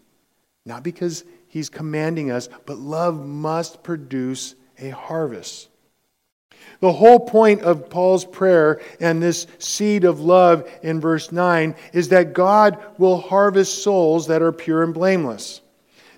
not 0.65 0.83
because 0.83 1.25
he's 1.49 1.69
commanding 1.69 2.31
us, 2.31 2.49
but 2.65 2.79
love 2.79 3.27
must 3.27 3.83
produce 3.83 4.55
a 4.83 4.91
harvest. 4.91 5.69
The 6.81 6.93
whole 6.93 7.21
point 7.21 7.63
of 7.63 7.89
Paul's 7.91 8.25
prayer 8.25 8.81
and 9.01 9.23
this 9.23 9.47
seed 9.59 10.05
of 10.05 10.21
love 10.21 10.69
in 10.83 11.01
verse 11.01 11.31
9 11.31 11.77
is 11.93 12.09
that 12.09 12.33
God 12.33 12.85
will 12.99 13.19
harvest 13.19 13.83
souls 13.83 14.27
that 14.27 14.43
are 14.43 14.53
pure 14.53 14.83
and 14.83 14.93
blameless. 14.93 15.61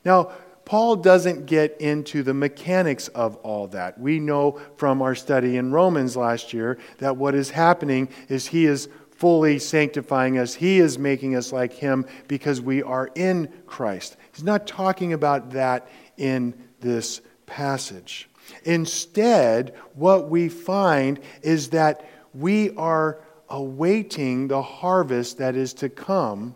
Now, 0.05 0.33
Paul 0.65 0.97
doesn't 0.97 1.45
get 1.45 1.79
into 1.81 2.23
the 2.23 2.33
mechanics 2.33 3.09
of 3.09 3.37
all 3.37 3.67
that. 3.69 4.01
We 4.01 4.19
know 4.19 4.59
from 4.77 5.03
our 5.03 5.15
study 5.15 5.59
in 5.59 5.73
Romans 5.73 6.17
last 6.17 6.55
year 6.55 6.79
that 6.99 7.19
what 7.19 7.35
is 7.35 7.51
happening 7.51 8.09
is 8.31 8.47
he 8.47 8.65
is 8.65 8.89
fully 9.11 9.59
sanctifying 9.59 10.39
us. 10.39 10.55
He 10.55 10.79
is 10.79 10.99
making 10.99 11.37
us 11.37 11.53
like 11.53 11.75
him 11.75 12.07
because 12.27 12.61
we 12.63 12.83
are 12.83 13.11
in 13.15 13.53
Christ. 13.67 14.17
He's 14.33 14.45
not 14.45 14.67
talking 14.67 15.13
about 15.13 15.51
that 15.51 15.87
in 16.17 16.55
this 16.81 17.21
passage. 17.45 18.29
Instead, 18.65 19.75
what 19.95 20.29
we 20.29 20.49
find 20.49 21.21
is 21.43 21.71
that 21.71 22.09
we 22.35 22.75
are 22.77 23.21
awaiting 23.49 24.49
the 24.49 24.63
harvest 24.63 25.39
that 25.39 25.55
is 25.55 25.75
to 25.75 25.89
come. 25.89 26.55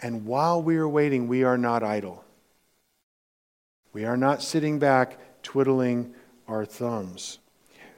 And 0.00 0.24
while 0.24 0.62
we 0.62 0.76
are 0.76 0.88
waiting, 0.88 1.28
we 1.28 1.42
are 1.42 1.58
not 1.58 1.82
idle. 1.82 2.24
We 3.92 4.04
are 4.04 4.16
not 4.16 4.42
sitting 4.42 4.78
back 4.78 5.18
twiddling 5.42 6.14
our 6.46 6.64
thumbs. 6.64 7.38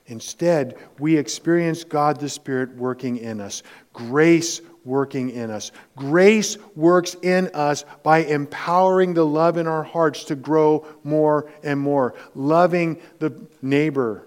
Instead, 0.07 0.77
we 0.99 1.17
experience 1.17 1.85
God 1.85 2.19
the 2.19 2.29
Spirit 2.29 2.75
working 2.75 3.19
in 3.19 3.41
us, 3.41 3.63
grace 3.93 4.61
working 4.85 5.31
in 5.31 5.51
us. 5.51 5.73
Grace 5.97 6.57
works 6.75 7.17
in 7.23 7.51
us 7.55 7.85
by 8.03 8.19
empowering 8.19 9.15
the 9.15 9.27
love 9.27 9.57
in 9.57 9.67
our 9.67 9.83
hearts 9.83 10.25
to 10.25 10.35
grow 10.35 10.87
more 11.05 11.51
and 11.63 11.79
more, 11.79 12.15
loving 12.35 13.01
the 13.19 13.35
neighbor 13.63 14.27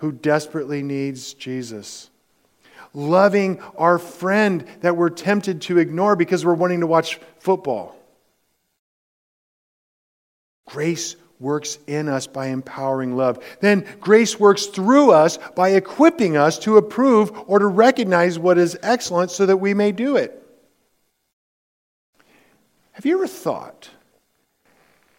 who 0.00 0.12
desperately 0.12 0.82
needs 0.82 1.34
Jesus. 1.34 2.10
Loving 2.94 3.60
our 3.76 3.98
friend 3.98 4.64
that 4.80 4.96
we're 4.96 5.10
tempted 5.10 5.62
to 5.62 5.78
ignore 5.78 6.16
because 6.16 6.44
we're 6.44 6.54
wanting 6.54 6.80
to 6.80 6.86
watch 6.86 7.20
football. 7.38 7.96
Grace 10.66 11.16
works 11.40 11.78
in 11.86 12.08
us 12.08 12.26
by 12.26 12.48
empowering 12.48 13.16
love. 13.16 13.44
Then 13.60 13.86
grace 14.00 14.38
works 14.38 14.66
through 14.66 15.12
us 15.12 15.38
by 15.54 15.70
equipping 15.70 16.36
us 16.36 16.58
to 16.60 16.76
approve 16.76 17.32
or 17.46 17.58
to 17.58 17.66
recognize 17.66 18.38
what 18.38 18.58
is 18.58 18.78
excellent 18.82 19.30
so 19.30 19.46
that 19.46 19.56
we 19.56 19.74
may 19.74 19.92
do 19.92 20.16
it. 20.16 20.42
Have 22.92 23.06
you 23.06 23.16
ever 23.16 23.28
thought 23.28 23.90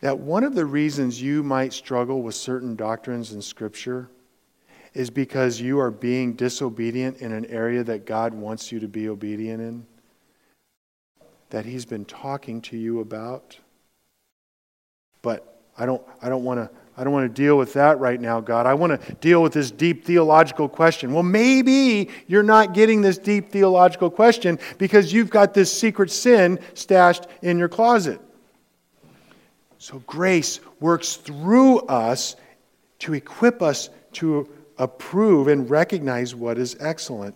that 0.02 0.20
one 0.20 0.44
of 0.44 0.56
the 0.56 0.66
reasons 0.66 1.22
you 1.22 1.44
might 1.44 1.72
struggle 1.72 2.22
with 2.22 2.36
certain 2.36 2.76
doctrines 2.76 3.32
in 3.32 3.42
Scripture 3.42 4.10
is 4.94 5.10
because 5.10 5.62
you 5.62 5.80
are 5.80 5.92
being 5.92 6.34
disobedient 6.34 7.18
in 7.18 7.32
an 7.32 7.46
area 7.46 7.84
that 7.84 8.06
God 8.06 8.34
wants 8.34 8.72
you 8.72 8.80
to 8.82 8.88
be 8.88 9.08
obedient 9.08 9.62
in? 9.62 9.86
That 11.52 11.66
He's 11.66 11.86
been 11.86 12.06
talking 12.06 12.62
to 12.64 12.78
you 12.78 13.00
about? 13.00 13.58
But 15.22 15.49
I 15.80 15.86
don't, 15.86 16.04
I 16.22 16.30
don't 16.30 16.44
want 16.44 16.60
to. 16.60 16.70
I 16.98 17.06
don't 17.06 17.14
want 17.14 17.34
to 17.34 17.42
deal 17.42 17.58
with 17.58 17.72
that 17.74 17.98
right 18.02 18.20
now, 18.20 18.42
God. 18.42 18.66
I 18.66 18.74
want 18.74 19.02
to 19.02 19.14
deal 19.22 19.42
with 19.42 19.54
this 19.54 19.72
deep 19.72 20.04
theological 20.04 20.68
question. 20.68 21.14
Well, 21.14 21.24
maybe 21.24 22.10
you're 22.28 22.44
not 22.44 22.74
getting 22.74 23.02
this 23.02 23.18
deep 23.18 23.52
theological 23.52 24.10
question 24.10 24.60
because 24.78 25.14
you've 25.14 25.30
got 25.30 25.54
this 25.54 25.72
secret 25.72 26.12
sin 26.12 26.60
stashed 26.74 27.28
in 27.42 27.58
your 27.58 27.70
closet. 27.70 28.20
So, 29.78 30.00
grace 30.08 30.60
works 30.82 31.16
through 31.16 31.80
us 31.84 32.36
to 33.00 33.14
equip 33.14 33.62
us 33.62 33.90
to 34.14 34.50
approve 34.78 35.48
and 35.48 35.70
recognize 35.70 36.36
what 36.36 36.58
is 36.58 36.76
excellent 36.82 37.34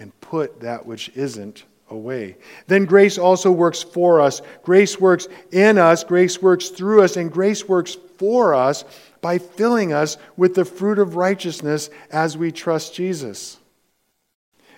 and 0.00 0.18
put 0.20 0.58
that 0.58 0.84
which 0.84 1.10
isn't 1.10 1.62
away. 1.90 2.36
Then 2.66 2.84
grace 2.84 3.18
also 3.18 3.50
works 3.50 3.82
for 3.82 4.20
us. 4.20 4.42
Grace 4.62 4.98
works 5.00 5.28
in 5.52 5.78
us, 5.78 6.04
grace 6.04 6.40
works 6.40 6.68
through 6.68 7.02
us, 7.02 7.16
and 7.16 7.32
grace 7.32 7.68
works 7.68 7.96
for 8.16 8.54
us 8.54 8.84
by 9.20 9.38
filling 9.38 9.92
us 9.92 10.16
with 10.36 10.54
the 10.54 10.64
fruit 10.64 10.98
of 10.98 11.16
righteousness 11.16 11.90
as 12.10 12.36
we 12.36 12.52
trust 12.52 12.94
Jesus. 12.94 13.58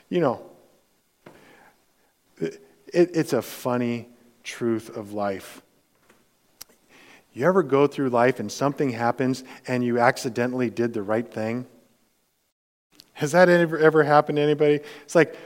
You 0.08 0.20
know, 0.20 0.42
it, 2.36 2.60
it's 2.92 3.32
a 3.32 3.42
funny 3.42 4.08
truth 4.42 4.96
of 4.96 5.12
life. 5.12 5.62
You 7.32 7.46
ever 7.46 7.62
go 7.62 7.86
through 7.86 8.10
life 8.10 8.40
and 8.40 8.50
something 8.50 8.90
happens 8.90 9.44
and 9.66 9.84
you 9.84 9.98
accidentally 10.00 10.68
did 10.68 10.92
the 10.92 11.02
right 11.02 11.30
thing? 11.30 11.66
Has 13.12 13.32
that 13.32 13.48
ever, 13.48 13.78
ever 13.78 14.02
happened 14.02 14.36
to 14.36 14.42
anybody? 14.42 14.80
It's 15.04 15.14
like, 15.14 15.36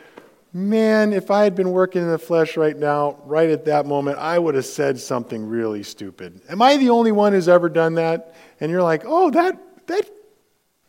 man, 0.54 1.12
if 1.12 1.32
I 1.32 1.42
had 1.42 1.56
been 1.56 1.72
working 1.72 2.00
in 2.00 2.08
the 2.08 2.18
flesh 2.18 2.56
right 2.56 2.76
now, 2.76 3.18
right 3.24 3.50
at 3.50 3.64
that 3.64 3.86
moment, 3.86 4.18
I 4.18 4.38
would 4.38 4.54
have 4.54 4.64
said 4.64 4.98
something 5.00 5.46
really 5.46 5.82
stupid. 5.82 6.40
Am 6.48 6.62
I 6.62 6.76
the 6.76 6.90
only 6.90 7.10
one 7.12 7.32
who's 7.32 7.48
ever 7.48 7.68
done 7.68 7.94
that? 7.96 8.34
And 8.60 8.70
you're 8.70 8.82
like, 8.82 9.02
oh, 9.04 9.30
that, 9.32 9.58
that 9.88 10.08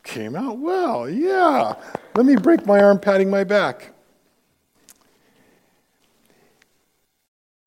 came 0.03 0.35
out 0.35 0.59
well. 0.59 1.09
Yeah. 1.09 1.73
Let 2.15 2.27
me 2.27 2.35
break 2.35 2.65
my 2.67 2.79
arm 2.79 2.99
patting 2.99 3.29
my 3.29 3.43
back. 3.43 3.91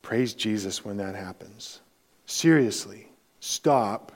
Praise 0.01 0.33
Jesus 0.33 0.85
when 0.85 0.97
that 0.99 1.17
happens. 1.17 1.81
Seriously, 2.25 3.09
stop. 3.41 4.13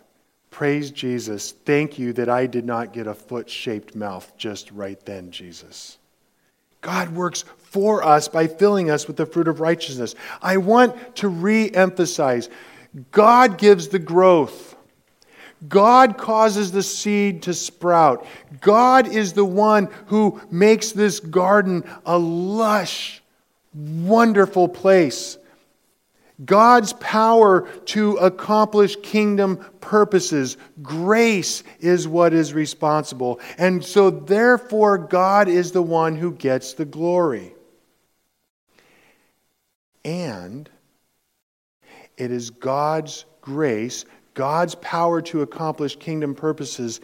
Praise 0.51 0.91
Jesus. 0.91 1.51
Thank 1.51 1.99
you 1.99 2.13
that 2.13 2.29
I 2.29 2.47
did 2.47 2.65
not 2.65 2.93
get 2.93 3.07
a 3.07 3.15
foot 3.15 3.51
shaped 3.51 3.97
mouth 3.97 4.33
just 4.37 4.71
right 4.71 5.05
then, 5.05 5.31
Jesus. 5.33 5.99
God 6.83 7.11
works 7.11 7.45
for 7.57 8.05
us 8.05 8.29
by 8.29 8.47
filling 8.47 8.91
us 8.91 9.07
with 9.07 9.17
the 9.17 9.25
fruit 9.25 9.49
of 9.49 9.61
righteousness. 9.61 10.15
I 10.43 10.59
want 10.59 11.17
to 11.17 11.29
re 11.29 11.71
emphasize 11.71 12.51
God 13.11 13.57
gives 13.57 13.89
the 13.89 13.99
growth. 13.99 14.77
God 15.69 16.19
causes 16.19 16.73
the 16.73 16.83
seed 16.83 17.43
to 17.43 17.55
sprout. 17.55 18.27
God 18.61 19.07
is 19.07 19.33
the 19.33 19.45
one 19.45 19.89
who 20.07 20.41
makes 20.51 20.93
this 20.93 21.21
garden 21.21 21.85
a 22.05 22.19
lush, 22.19 23.23
wonderful 23.73 24.69
place. 24.69 25.39
God's 26.45 26.93
power 26.95 27.69
to 27.87 28.17
accomplish 28.17 28.97
kingdom 29.03 29.59
purposes. 29.81 30.57
Grace 30.83 31.63
is 31.81 32.09
what 32.09 32.33
is 32.33 32.55
responsible. 32.55 33.39
And 33.59 33.85
so, 33.85 34.11
therefore, 34.11 34.99
God 34.99 35.49
is 35.49 35.73
the 35.73 35.83
one 35.83 36.17
who 36.17 36.33
gets 36.33 36.73
the 36.73 36.85
glory. 36.85 37.55
And 40.05 40.69
it 42.17 42.31
is 42.31 42.51
God's 42.51 43.25
grace, 43.41 44.05
God's 44.35 44.75
power 44.77 45.21
to 45.23 45.43
accomplish 45.43 45.97
kingdom 45.97 46.35
purposes 46.35 47.01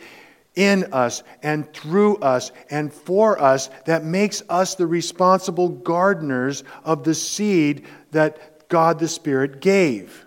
in 0.55 0.93
us 0.93 1.23
and 1.43 1.73
through 1.73 2.17
us 2.17 2.51
and 2.71 2.93
for 2.93 3.41
us 3.41 3.71
that 3.85 4.05
makes 4.05 4.43
us 4.49 4.75
the 4.75 4.87
responsible 4.87 5.69
gardeners 5.69 6.64
of 6.85 7.05
the 7.05 7.14
seed 7.14 7.87
that 8.11 8.58
God 8.68 8.98
the 8.98 9.09
Spirit 9.09 9.61
gave. 9.61 10.26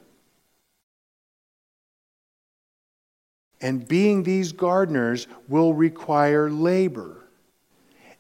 And 3.62 3.88
being 3.88 4.24
these 4.24 4.52
gardeners 4.52 5.28
will 5.48 5.74
require 5.74 6.50
labor, 6.50 7.24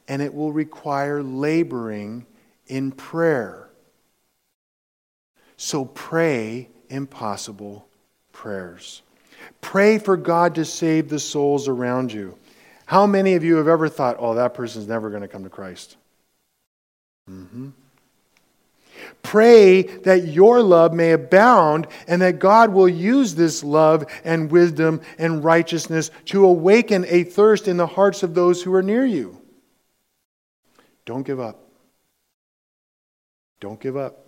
and 0.07 0.21
it 0.21 0.33
will 0.33 0.51
require 0.51 1.23
laboring 1.23 2.27
in 2.67 2.91
prayer. 2.91 3.69
So 5.57 5.85
pray 5.85 6.69
impossible 6.89 7.87
prayers. 8.31 9.01
Pray 9.61 9.97
for 9.97 10.17
God 10.17 10.55
to 10.55 10.65
save 10.65 11.09
the 11.09 11.19
souls 11.19 11.67
around 11.67 12.13
you. 12.13 12.37
How 12.85 13.07
many 13.07 13.35
of 13.35 13.43
you 13.43 13.55
have 13.55 13.67
ever 13.67 13.89
thought, 13.89 14.17
oh, 14.19 14.35
that 14.35 14.53
person's 14.53 14.87
never 14.87 15.09
going 15.09 15.21
to 15.21 15.27
come 15.27 15.43
to 15.43 15.49
Christ? 15.49 15.97
Mm-hmm. 17.29 17.69
Pray 19.23 19.83
that 19.83 20.27
your 20.27 20.61
love 20.61 20.93
may 20.93 21.11
abound 21.11 21.87
and 22.07 22.21
that 22.21 22.39
God 22.39 22.73
will 22.73 22.89
use 22.89 23.35
this 23.35 23.63
love 23.63 24.05
and 24.23 24.51
wisdom 24.51 25.01
and 25.17 25.43
righteousness 25.43 26.11
to 26.25 26.45
awaken 26.45 27.05
a 27.07 27.23
thirst 27.23 27.67
in 27.67 27.77
the 27.77 27.87
hearts 27.87 28.23
of 28.23 28.33
those 28.33 28.63
who 28.63 28.73
are 28.73 28.81
near 28.81 29.05
you. 29.05 29.39
Don't 31.05 31.23
give 31.23 31.39
up. 31.39 31.59
Don't 33.59 33.79
give 33.79 33.95
up. 33.95 34.25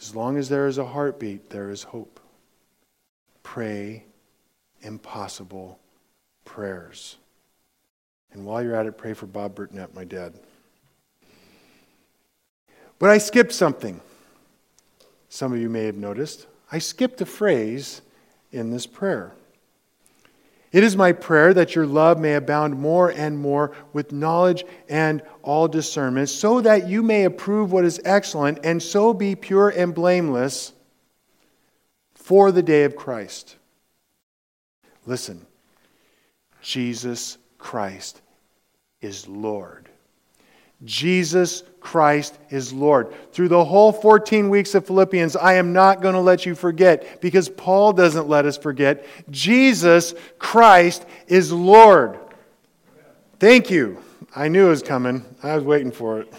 As 0.00 0.14
long 0.14 0.36
as 0.38 0.48
there 0.48 0.66
is 0.66 0.78
a 0.78 0.86
heartbeat, 0.86 1.50
there 1.50 1.70
is 1.70 1.82
hope. 1.82 2.20
Pray 3.42 4.04
impossible 4.82 5.78
prayers. 6.44 7.16
And 8.32 8.46
while 8.46 8.62
you're 8.62 8.76
at 8.76 8.86
it, 8.86 8.96
pray 8.96 9.12
for 9.12 9.26
Bob 9.26 9.54
Burtnett, 9.54 9.94
my 9.94 10.04
dad. 10.04 10.34
But 13.00 13.10
I 13.10 13.18
skipped 13.18 13.52
something. 13.52 14.00
Some 15.28 15.52
of 15.52 15.58
you 15.58 15.68
may 15.68 15.84
have 15.86 15.96
noticed. 15.96 16.46
I 16.70 16.78
skipped 16.78 17.20
a 17.20 17.26
phrase 17.26 18.02
in 18.52 18.70
this 18.70 18.86
prayer. 18.86 19.32
It 20.70 20.84
is 20.84 20.96
my 20.96 21.12
prayer 21.12 21.52
that 21.54 21.74
your 21.74 21.86
love 21.86 22.20
may 22.20 22.34
abound 22.34 22.78
more 22.78 23.10
and 23.10 23.36
more 23.36 23.72
with 23.92 24.12
knowledge 24.12 24.64
and 24.88 25.22
all 25.42 25.66
discernment, 25.66 26.28
so 26.28 26.60
that 26.60 26.88
you 26.88 27.02
may 27.02 27.24
approve 27.24 27.72
what 27.72 27.84
is 27.84 28.00
excellent 28.04 28.60
and 28.62 28.80
so 28.80 29.12
be 29.12 29.34
pure 29.34 29.70
and 29.70 29.94
blameless 29.94 30.72
for 32.14 32.52
the 32.52 32.62
day 32.62 32.84
of 32.84 32.94
Christ. 32.94 33.56
Listen, 35.06 35.44
Jesus 36.60 37.38
Christ 37.58 38.20
is 39.00 39.26
Lord. 39.26 39.88
Jesus 40.84 41.64
Christ 41.80 42.38
is 42.50 42.72
Lord. 42.72 43.12
Through 43.32 43.48
the 43.48 43.64
whole 43.64 43.92
14 43.92 44.48
weeks 44.50 44.74
of 44.74 44.86
Philippians, 44.86 45.34
I 45.34 45.54
am 45.54 45.72
not 45.72 46.02
going 46.02 46.14
to 46.14 46.20
let 46.20 46.46
you 46.46 46.54
forget 46.54 47.20
because 47.20 47.48
Paul 47.48 47.92
doesn't 47.92 48.28
let 48.28 48.46
us 48.46 48.56
forget. 48.56 49.06
Jesus 49.30 50.14
Christ 50.38 51.04
is 51.26 51.52
Lord. 51.52 52.18
Thank 53.38 53.70
you. 53.70 54.02
I 54.36 54.48
knew 54.48 54.66
it 54.66 54.70
was 54.70 54.82
coming. 54.82 55.24
I 55.42 55.56
was 55.56 55.64
waiting 55.64 55.90
for 55.90 56.20
it. 56.20 56.32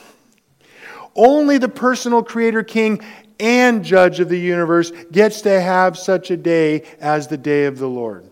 Only 1.15 1.57
the 1.57 1.67
personal 1.69 2.23
creator 2.23 2.63
king 2.63 3.01
and 3.39 3.83
judge 3.83 4.19
of 4.19 4.29
the 4.29 4.39
universe 4.39 4.91
gets 5.11 5.41
to 5.41 5.59
have 5.59 5.97
such 5.97 6.31
a 6.31 6.37
day 6.37 6.83
as 6.99 7.27
the 7.27 7.37
day 7.37 7.65
of 7.65 7.79
the 7.79 7.89
Lord, 7.89 8.29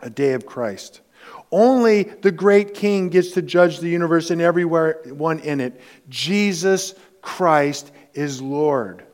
a 0.00 0.10
day 0.10 0.32
of 0.32 0.46
Christ. 0.46 1.02
Only 1.52 2.04
the 2.04 2.30
great 2.30 2.74
king 2.74 3.08
gets 3.08 3.32
to 3.32 3.42
judge 3.42 3.80
the 3.80 3.88
universe 3.88 4.30
and 4.30 4.40
everyone 4.40 5.40
in 5.40 5.60
it. 5.60 5.80
Jesus 6.08 6.94
Christ 7.22 7.90
is 8.14 8.40
Lord. 8.40 9.04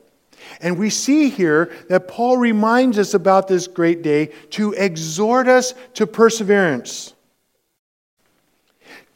And 0.61 0.79
we 0.79 0.91
see 0.91 1.29
here 1.29 1.73
that 1.89 2.09
Paul 2.09 2.37
reminds 2.37 2.99
us 2.99 3.15
about 3.15 3.49
this 3.49 3.67
great 3.67 4.03
day 4.03 4.27
to 4.51 4.73
exhort 4.73 5.49
us 5.49 5.75
to 5.95 6.07
perseverance. 6.07 7.15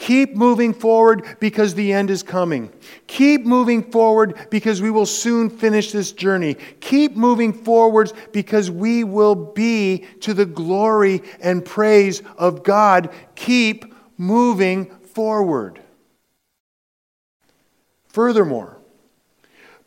Keep 0.00 0.34
moving 0.34 0.72
forward 0.72 1.36
because 1.40 1.74
the 1.74 1.92
end 1.92 2.08
is 2.08 2.22
coming. 2.22 2.72
Keep 3.06 3.44
moving 3.44 3.82
forward 3.82 4.34
because 4.48 4.80
we 4.80 4.90
will 4.90 5.04
soon 5.04 5.50
finish 5.50 5.92
this 5.92 6.12
journey. 6.12 6.54
Keep 6.80 7.16
moving 7.16 7.52
forwards 7.52 8.14
because 8.32 8.70
we 8.70 9.04
will 9.04 9.34
be 9.34 10.06
to 10.20 10.32
the 10.32 10.46
glory 10.46 11.22
and 11.42 11.62
praise 11.62 12.22
of 12.38 12.62
God. 12.62 13.10
Keep 13.34 13.94
moving 14.16 14.86
forward. 14.86 15.82
Furthermore, 18.08 18.78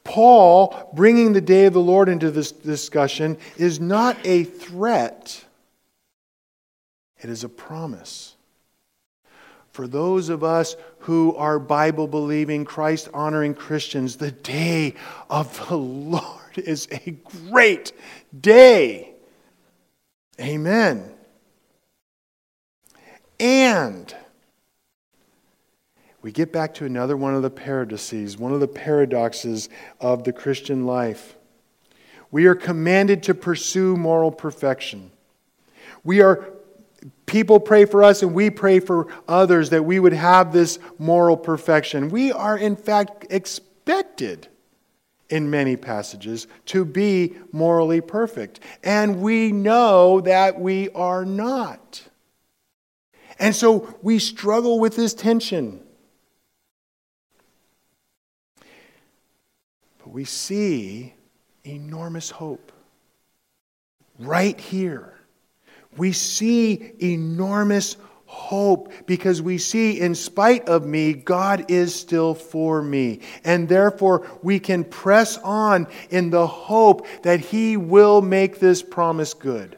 Paul 0.03 0.91
bringing 0.93 1.33
the 1.33 1.41
day 1.41 1.65
of 1.65 1.73
the 1.73 1.81
Lord 1.81 2.07
into 2.07 2.29
this 2.29 2.51
discussion 2.51 3.35
is 3.57 3.79
not 3.79 4.15
a 4.23 4.43
threat, 4.43 5.43
it 7.19 7.31
is 7.31 7.43
a 7.43 7.49
promise 7.49 8.35
for 9.73 9.87
those 9.87 10.29
of 10.29 10.43
us 10.43 10.75
who 10.99 11.35
are 11.35 11.57
Bible 11.57 12.07
believing, 12.07 12.63
Christ 12.63 13.09
honoring 13.11 13.55
Christians, 13.55 14.15
the 14.17 14.31
day 14.31 14.93
of 15.31 15.67
the 15.67 15.75
Lord 15.77 16.57
is 16.57 16.87
a 16.91 17.11
great 17.49 17.91
day. 18.39 19.09
Amen. 20.39 21.11
And 23.39 24.15
we 26.21 26.31
get 26.31 26.53
back 26.53 26.75
to 26.75 26.85
another 26.85 27.17
one 27.17 27.33
of 27.33 27.41
the 27.41 27.49
paradoxes, 27.49 28.37
one 28.37 28.53
of 28.53 28.59
the 28.59 28.67
paradoxes 28.67 29.69
of 29.99 30.23
the 30.23 30.33
Christian 30.33 30.85
life. 30.85 31.35
We 32.29 32.45
are 32.45 32.55
commanded 32.55 33.23
to 33.23 33.33
pursue 33.33 33.97
moral 33.97 34.31
perfection. 34.31 35.11
We 36.03 36.21
are 36.21 36.52
people 37.25 37.59
pray 37.59 37.85
for 37.85 38.03
us 38.03 38.21
and 38.21 38.33
we 38.33 38.49
pray 38.49 38.79
for 38.79 39.07
others 39.27 39.69
that 39.71 39.83
we 39.83 39.99
would 39.99 40.13
have 40.13 40.53
this 40.53 40.79
moral 40.99 41.37
perfection. 41.37 42.09
We 42.09 42.31
are, 42.31 42.57
in 42.57 42.75
fact, 42.75 43.25
expected 43.29 44.47
in 45.29 45.49
many 45.49 45.75
passages 45.75 46.47
to 46.67 46.85
be 46.85 47.33
morally 47.51 48.01
perfect. 48.01 48.59
And 48.83 49.21
we 49.21 49.51
know 49.51 50.21
that 50.21 50.59
we 50.59 50.89
are 50.89 51.25
not. 51.25 52.03
And 53.39 53.55
so 53.55 53.97
we 54.01 54.19
struggle 54.19 54.79
with 54.79 54.95
this 54.95 55.13
tension. 55.13 55.81
But 59.97 60.09
we 60.09 60.25
see 60.25 61.15
enormous 61.63 62.29
hope 62.29 62.71
right 64.19 64.59
here 64.59 65.12
we 65.97 66.11
see 66.11 66.93
enormous 67.01 67.97
hope 68.25 68.91
because 69.05 69.41
we 69.41 69.57
see, 69.59 69.99
in 69.99 70.15
spite 70.15 70.67
of 70.67 70.85
me, 70.85 71.13
God 71.13 71.69
is 71.69 71.93
still 71.93 72.33
for 72.33 72.81
me. 72.81 73.19
And 73.43 73.69
therefore, 73.69 74.27
we 74.41 74.59
can 74.59 74.83
press 74.83 75.37
on 75.37 75.87
in 76.09 76.31
the 76.31 76.47
hope 76.47 77.05
that 77.21 77.39
He 77.39 77.77
will 77.77 78.21
make 78.21 78.59
this 78.59 78.81
promise 78.81 79.33
good. 79.33 79.77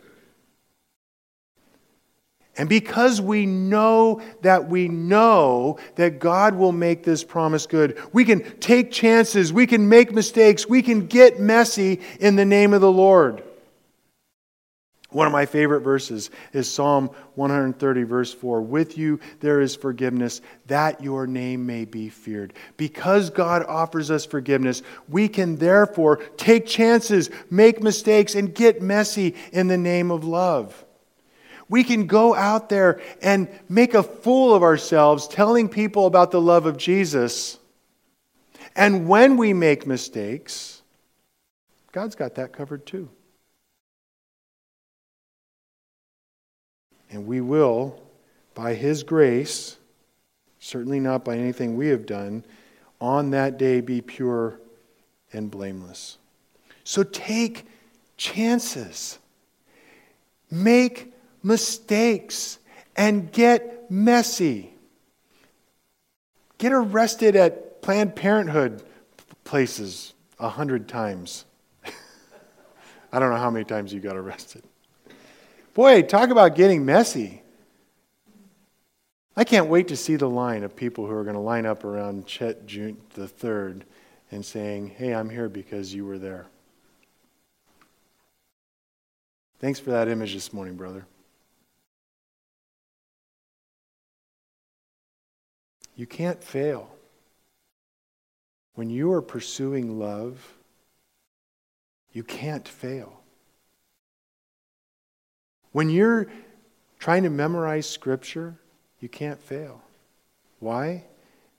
And 2.58 2.69
because 2.69 3.19
we 3.19 3.45
know 3.45 4.21
that 4.41 4.69
we 4.69 4.88
know 4.88 5.78
that 5.95 6.19
God 6.19 6.56
will 6.56 6.71
make 6.71 7.04
this 7.04 7.23
promise 7.23 7.67
good, 7.67 7.99
we 8.13 8.23
can 8.23 8.60
take 8.60 8.91
chances, 8.91 9.51
we 9.51 9.67
can 9.67 9.89
make 9.89 10.13
mistakes, 10.13 10.67
we 10.67 10.82
can 10.82 11.08
get 11.08 11.39
messy 11.39 11.99
in 12.21 12.38
the 12.38 12.45
name 12.45 12.73
of 12.73 12.80
the 12.80 12.91
Lord. 12.91 13.43
One 15.15 15.28
of 15.28 15.32
my 15.32 15.45
favorite 15.45 15.80
verses 15.80 16.30
is 16.51 16.69
Psalm 16.69 17.10
130, 17.36 18.04
verse 18.04 18.34
4. 18.34 18.62
With 18.62 18.97
you 18.97 19.21
there 19.39 19.62
is 19.62 19.73
forgiveness, 19.73 20.41
that 20.65 21.01
your 21.01 21.25
name 21.25 21.65
may 21.65 21.86
be 21.86 22.10
feared. 22.10 22.54
Because 22.75 23.30
God 23.30 23.63
offers 23.63 24.12
us 24.12 24.25
forgiveness, 24.25 24.82
we 25.08 25.30
can 25.30 25.56
therefore 25.56 26.17
take 26.36 26.65
chances, 26.65 27.30
make 27.49 27.82
mistakes, 27.82 28.36
and 28.36 28.54
get 28.54 28.82
messy 28.82 29.36
in 29.54 29.67
the 29.67 29.78
name 29.78 30.12
of 30.12 30.25
love. 30.25 30.84
We 31.69 31.86
can 31.86 32.08
go 32.08 32.36
out 32.36 32.67
there 32.67 32.99
and 33.21 33.47
make 33.69 33.93
a 33.93 34.04
fool 34.04 34.54
of 34.54 34.63
ourselves 34.63 35.30
telling 35.30 35.69
people 35.69 36.08
about 36.08 36.32
the 36.32 36.41
love 36.41 36.65
of 36.65 36.75
Jesus. 36.75 37.58
And 38.75 39.08
when 39.08 39.38
we 39.38 39.54
make 39.54 39.88
mistakes, 39.88 40.82
God's 41.93 42.15
got 42.15 42.36
that 42.36 42.51
covered 42.51 42.86
too. 42.86 43.10
And 47.15 47.25
we 47.25 47.39
will, 47.39 47.97
by 48.56 48.73
His 48.73 49.04
grace, 49.04 49.78
certainly 50.60 50.99
not 50.99 51.23
by 51.23 51.38
anything 51.38 51.78
we 51.78 51.88
have 51.88 52.06
done, 52.06 52.43
on 52.99 53.32
that 53.32 53.58
day 53.58 53.80
be 53.80 54.01
pure 54.01 54.60
and 55.32 55.49
blameless. 55.49 56.17
So 56.84 57.04
take 57.04 57.67
chances, 58.17 59.17
make 60.51 61.13
mistakes, 61.41 62.60
and 62.97 63.32
get 63.32 63.89
messy. 63.89 64.73
Get 66.58 66.73
arrested 66.73 67.37
at 67.37 67.81
Planned 67.81 68.13
Parenthood 68.13 68.83
places 69.46 70.13
a 70.37 70.50
hundred 70.50 70.89
times. 70.89 71.46
I 73.13 73.19
don't 73.19 73.29
know 73.29 73.37
how 73.37 73.52
many 73.52 73.63
times 73.63 73.94
you 73.94 74.02
got 74.02 74.17
arrested. 74.17 74.63
Boy, 75.76 76.04
talk 76.04 76.30
about 76.30 76.56
getting 76.56 76.86
messy. 76.86 77.44
I 79.36 79.44
can't 79.44 79.67
wait 79.67 79.90
to 79.90 79.98
see 79.98 80.15
the 80.15 80.30
line 80.30 80.63
of 80.63 80.73
people 80.73 81.06
who 81.06 81.12
are 81.12 81.26
going 81.26 81.36
to 81.36 81.42
line 81.42 81.65
up 81.65 81.84
around 81.84 82.26
Chet 82.26 82.65
June 82.65 82.96
the 83.13 83.28
third 83.28 83.84
and 84.32 84.46
saying, 84.46 84.92
"Hey, 84.92 85.13
I'm 85.13 85.30
here 85.30 85.50
because 85.50 85.94
you 85.94 86.06
were 86.06 86.17
there." 86.17 86.48
Thanks 89.60 89.78
for 89.78 89.90
that 89.92 90.08
image 90.08 90.34
this 90.34 90.54
morning, 90.54 90.78
brother. 90.78 91.06
You 95.98 96.08
can't 96.08 96.42
fail. 96.42 96.90
When 98.76 98.90
you 98.90 99.12
are 99.12 99.21
pursuing 99.21 100.00
love, 100.00 100.54
you 102.13 102.23
can't 102.23 102.65
fail. 102.65 103.25
When 105.76 105.90
you're 105.90 106.28
trying 107.00 107.23
to 107.23 107.30
memorize 107.30 107.86
Scripture, 107.86 108.56
you 109.02 109.10
can't 109.10 109.42
fail. 109.42 109.82
Why? 110.60 111.04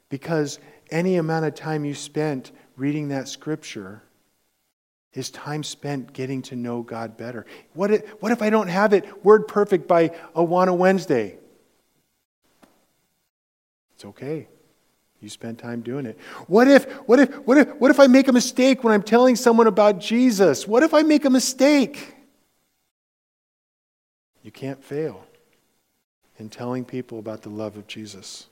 Because 0.09 0.59
any 0.91 1.17
amount 1.17 1.45
of 1.45 1.55
time 1.55 1.85
you 1.85 1.95
spent 1.95 2.51
reading 2.77 3.09
that 3.09 3.29
Scripture 3.29 4.03
is 5.13 5.29
time 5.29 5.63
spent 5.63 6.15
getting 6.15 6.41
to 6.45 6.57
know 6.57 6.81
God 6.81 7.19
better. 7.19 7.45
What 7.75 7.91
if, 7.91 8.09
what 8.23 8.33
if 8.33 8.41
I 8.41 8.49
don't 8.49 8.69
have 8.69 8.95
it 8.95 9.23
word 9.23 9.49
perfect 9.49 9.87
by 9.87 10.09
Awana 10.35 10.75
Wednesday? 10.75 11.37
It's 13.97 14.07
okay. 14.07 14.49
You 15.21 15.29
spend 15.29 15.59
time 15.59 15.83
doing 15.83 16.07
it. 16.07 16.19
What 16.47 16.69
if, 16.69 16.91
what 17.07 17.21
if, 17.21 17.35
what 17.47 17.59
if, 17.59 17.69
what 17.77 17.91
if 17.91 18.01
I 18.01 18.07
make 18.07 18.29
a 18.29 18.33
mistake 18.33 18.83
when 18.83 18.95
I'm 18.95 19.03
telling 19.03 19.37
someone 19.37 19.67
about 19.67 19.99
Jesus? 19.99 20.67
What 20.67 20.83
if 20.83 20.95
I 20.95 21.03
make 21.03 21.27
a 21.27 21.31
mistake? 21.31 22.16
You 24.47 24.53
can't 24.53 24.83
fail 24.83 25.27
in 26.39 26.51
telling 26.51 26.85
people 26.85 27.19
about 27.19 27.43
the 27.43 27.49
love 27.49 27.77
of 27.77 27.89
Jesus. 27.89 28.47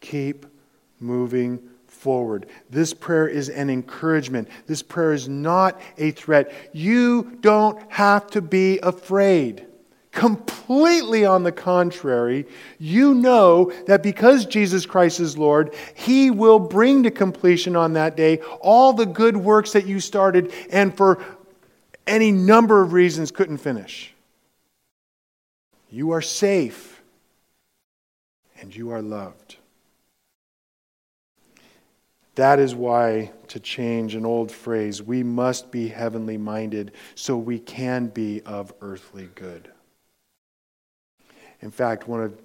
Keep 0.00 0.46
moving 1.00 1.58
forward. 1.88 2.46
This 2.70 2.94
prayer 2.94 3.26
is 3.26 3.48
an 3.48 3.68
encouragement. 3.68 4.46
This 4.68 4.80
prayer 4.80 5.12
is 5.12 5.28
not 5.28 5.80
a 5.98 6.12
threat. 6.12 6.52
You 6.72 7.36
don't 7.40 7.82
have 7.90 8.28
to 8.28 8.40
be 8.40 8.78
afraid. 8.78 9.66
Completely 10.12 11.24
on 11.24 11.42
the 11.42 11.50
contrary, 11.50 12.46
you 12.78 13.12
know 13.12 13.72
that 13.88 14.04
because 14.04 14.46
Jesus 14.46 14.86
Christ 14.86 15.18
is 15.18 15.36
Lord, 15.36 15.74
He 15.96 16.30
will 16.30 16.60
bring 16.60 17.02
to 17.02 17.10
completion 17.10 17.74
on 17.74 17.94
that 17.94 18.16
day 18.16 18.40
all 18.60 18.92
the 18.92 19.06
good 19.06 19.36
works 19.36 19.72
that 19.72 19.86
you 19.86 19.98
started 19.98 20.52
and 20.70 20.96
for 20.96 21.20
any 22.06 22.30
number 22.30 22.80
of 22.80 22.92
reasons 22.92 23.32
couldn't 23.32 23.58
finish. 23.58 24.14
You 25.90 26.12
are 26.12 26.22
safe 26.22 27.02
and 28.60 28.74
you 28.74 28.90
are 28.90 29.02
loved. 29.02 29.56
That 32.36 32.58
is 32.58 32.74
why, 32.74 33.32
to 33.48 33.60
change 33.60 34.14
an 34.14 34.24
old 34.24 34.52
phrase, 34.52 35.02
we 35.02 35.22
must 35.22 35.70
be 35.70 35.88
heavenly 35.88 36.38
minded 36.38 36.92
so 37.14 37.36
we 37.36 37.58
can 37.58 38.06
be 38.06 38.40
of 38.42 38.72
earthly 38.80 39.28
good. 39.34 39.68
In 41.60 41.70
fact, 41.70 42.08
one 42.08 42.22
of 42.22 42.40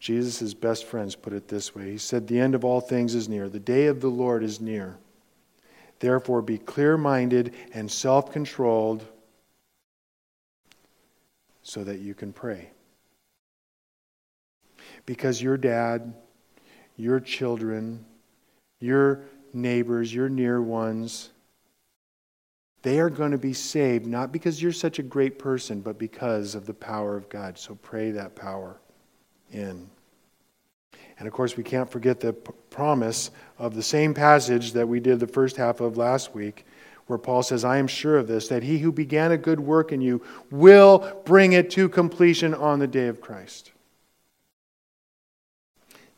Jesus' 0.00 0.52
best 0.52 0.84
friends 0.84 1.14
put 1.14 1.32
it 1.32 1.46
this 1.46 1.74
way 1.74 1.92
He 1.92 1.98
said, 1.98 2.26
The 2.26 2.40
end 2.40 2.56
of 2.56 2.64
all 2.64 2.80
things 2.80 3.14
is 3.14 3.28
near, 3.28 3.48
the 3.48 3.60
day 3.60 3.86
of 3.86 4.00
the 4.00 4.10
Lord 4.10 4.42
is 4.42 4.60
near. 4.60 4.98
Therefore, 6.00 6.42
be 6.42 6.58
clear 6.58 6.98
minded 6.98 7.54
and 7.72 7.88
self 7.88 8.32
controlled 8.32 9.06
so 11.62 11.84
that 11.84 12.00
you 12.00 12.12
can 12.12 12.32
pray. 12.32 12.71
Because 15.06 15.42
your 15.42 15.56
dad, 15.56 16.14
your 16.96 17.20
children, 17.20 18.04
your 18.80 19.22
neighbors, 19.52 20.14
your 20.14 20.28
near 20.28 20.62
ones, 20.62 21.30
they 22.82 22.98
are 22.98 23.10
going 23.10 23.30
to 23.30 23.38
be 23.38 23.52
saved 23.52 24.06
not 24.06 24.32
because 24.32 24.60
you're 24.60 24.72
such 24.72 24.98
a 24.98 25.02
great 25.02 25.38
person, 25.38 25.80
but 25.80 25.98
because 25.98 26.54
of 26.54 26.66
the 26.66 26.74
power 26.74 27.16
of 27.16 27.28
God. 27.28 27.56
So 27.56 27.76
pray 27.76 28.10
that 28.10 28.34
power 28.34 28.76
in. 29.52 29.88
And 31.18 31.28
of 31.28 31.32
course, 31.32 31.56
we 31.56 31.62
can't 31.62 31.88
forget 31.88 32.18
the 32.18 32.32
p- 32.32 32.52
promise 32.70 33.30
of 33.58 33.74
the 33.74 33.82
same 33.82 34.14
passage 34.14 34.72
that 34.72 34.88
we 34.88 34.98
did 34.98 35.20
the 35.20 35.26
first 35.26 35.56
half 35.56 35.80
of 35.80 35.96
last 35.96 36.34
week 36.34 36.66
where 37.06 37.18
Paul 37.18 37.42
says, 37.42 37.64
I 37.64 37.76
am 37.76 37.86
sure 37.86 38.16
of 38.16 38.26
this, 38.26 38.48
that 38.48 38.62
he 38.62 38.78
who 38.78 38.90
began 38.90 39.32
a 39.32 39.36
good 39.36 39.60
work 39.60 39.92
in 39.92 40.00
you 40.00 40.22
will 40.50 41.22
bring 41.24 41.52
it 41.52 41.70
to 41.72 41.88
completion 41.88 42.54
on 42.54 42.78
the 42.78 42.86
day 42.86 43.06
of 43.08 43.20
Christ. 43.20 43.72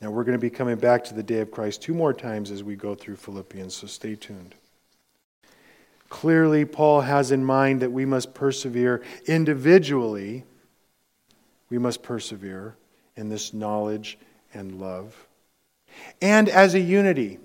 Now, 0.04 0.10
we're 0.10 0.24
going 0.24 0.38
to 0.38 0.38
be 0.38 0.50
coming 0.50 0.76
back 0.76 1.02
to 1.04 1.14
the 1.14 1.22
day 1.22 1.40
of 1.40 1.50
Christ 1.50 1.80
two 1.80 1.94
more 1.94 2.12
times 2.12 2.50
as 2.50 2.62
we 2.62 2.76
go 2.76 2.94
through 2.94 3.16
Philippians, 3.16 3.74
so 3.74 3.86
stay 3.86 4.14
tuned. 4.14 4.54
Clearly, 6.10 6.66
Paul 6.66 7.00
has 7.00 7.32
in 7.32 7.42
mind 7.42 7.80
that 7.80 7.90
we 7.90 8.04
must 8.04 8.34
persevere 8.34 9.02
individually, 9.24 10.44
we 11.70 11.78
must 11.78 12.02
persevere 12.02 12.76
in 13.16 13.30
this 13.30 13.54
knowledge 13.54 14.18
and 14.52 14.78
love, 14.78 15.26
and 16.20 16.50
as 16.50 16.74
a 16.74 16.80
unity 16.80 17.38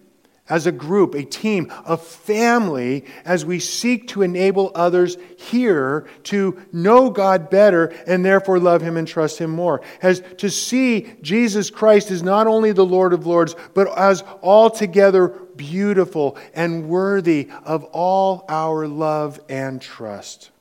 as 0.50 0.66
a 0.66 0.72
group, 0.72 1.14
a 1.14 1.24
team, 1.24 1.72
a 1.86 1.96
family, 1.96 3.06
as 3.24 3.46
we 3.46 3.60
seek 3.60 4.08
to 4.10 4.24
enable 4.24 4.72
others 4.74 5.18
here 5.38 6.08
to 6.24 6.60
know 6.74 7.10
God 7.10 7.50
better 7.50 7.86
and 8.08 8.26
therefore 8.26 8.60
love 8.60 8.82
Him 8.82 8.98
and 8.98 9.08
trust 9.08 9.38
Him 9.38 9.52
more. 9.52 9.82
As 10.02 10.22
to 10.38 10.50
see 10.50 11.14
Jesus 11.22 11.70
Christ 11.70 12.12
as 12.12 12.24
not 12.24 12.48
only 12.48 12.72
the 12.72 12.86
Lord 12.86 13.14
of 13.14 13.28
Lords, 13.28 13.56
but 13.74 13.96
as 13.98 14.24
altogether 14.42 15.30
beautiful 15.56 16.38
and 16.54 16.90
worthy 16.90 17.50
of 17.64 17.84
all 17.86 18.46
our 18.50 18.88
love 18.88 19.40
and 19.50 19.82
trust. 19.82 20.52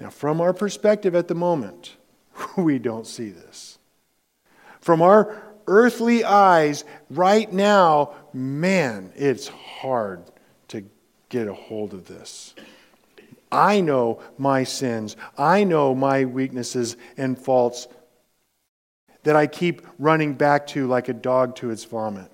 Now, 0.00 0.10
from 0.10 0.40
our 0.40 0.52
perspective 0.52 1.14
at 1.14 1.28
the 1.28 1.34
moment, 1.34 1.96
we 2.56 2.78
don't 2.78 3.06
see 3.06 3.30
this. 3.30 3.78
From 4.80 5.02
our 5.02 5.40
earthly 5.66 6.24
eyes, 6.24 6.84
right 7.10 7.52
now, 7.52 8.14
man, 8.34 9.12
it's 9.16 9.48
hard 9.48 10.22
to 10.68 10.84
get 11.28 11.48
a 11.48 11.54
hold 11.54 11.94
of 11.94 12.06
this. 12.06 12.54
I 13.50 13.80
know 13.80 14.20
my 14.38 14.64
sins, 14.64 15.16
I 15.36 15.64
know 15.64 15.94
my 15.94 16.24
weaknesses 16.24 16.96
and 17.16 17.38
faults 17.38 17.86
that 19.24 19.36
I 19.36 19.46
keep 19.46 19.86
running 19.98 20.34
back 20.34 20.66
to 20.68 20.86
like 20.86 21.08
a 21.08 21.12
dog 21.12 21.56
to 21.56 21.70
its 21.70 21.84
vomit. 21.84 22.30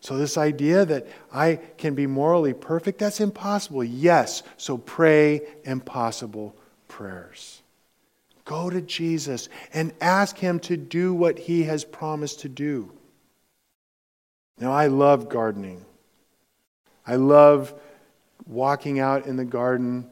So, 0.00 0.16
this 0.16 0.38
idea 0.38 0.84
that 0.84 1.08
I 1.32 1.56
can 1.76 1.94
be 1.94 2.06
morally 2.06 2.54
perfect, 2.54 3.00
that's 3.00 3.20
impossible. 3.20 3.82
Yes, 3.82 4.44
so 4.56 4.78
pray 4.78 5.42
impossible 5.64 6.54
prayers. 6.86 7.62
Go 8.44 8.70
to 8.70 8.80
Jesus 8.80 9.48
and 9.74 9.92
ask 10.00 10.38
Him 10.38 10.60
to 10.60 10.76
do 10.76 11.12
what 11.12 11.38
He 11.38 11.64
has 11.64 11.84
promised 11.84 12.40
to 12.40 12.48
do. 12.48 12.92
Now, 14.60 14.72
I 14.72 14.88
love 14.88 15.28
gardening. 15.28 15.84
I 17.06 17.16
love 17.16 17.74
walking 18.46 18.98
out 18.98 19.26
in 19.26 19.36
the 19.36 19.44
garden 19.44 20.08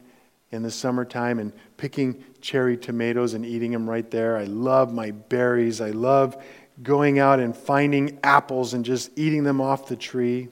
in 0.51 0.63
the 0.63 0.71
summertime 0.71 1.39
and 1.39 1.53
picking 1.77 2.25
cherry 2.41 2.77
tomatoes 2.77 3.35
and 3.35 3.45
eating 3.45 3.73
them 3.73 3.89
right 3.89 4.09
there. 4.11 4.37
I 4.37 4.45
love 4.45 4.93
my 4.93 5.11
berries. 5.11 5.81
I 5.81 5.91
love 5.91 6.43
going 6.83 7.19
out 7.19 7.41
and 7.41 7.57
finding 7.57 8.19
apples 8.23 8.75
and 8.75 8.85
just 8.85 9.11
eating 9.17 9.45
them 9.45 9.61
off 9.61 9.89
the 9.89 9.97
tree. 9.97 10.49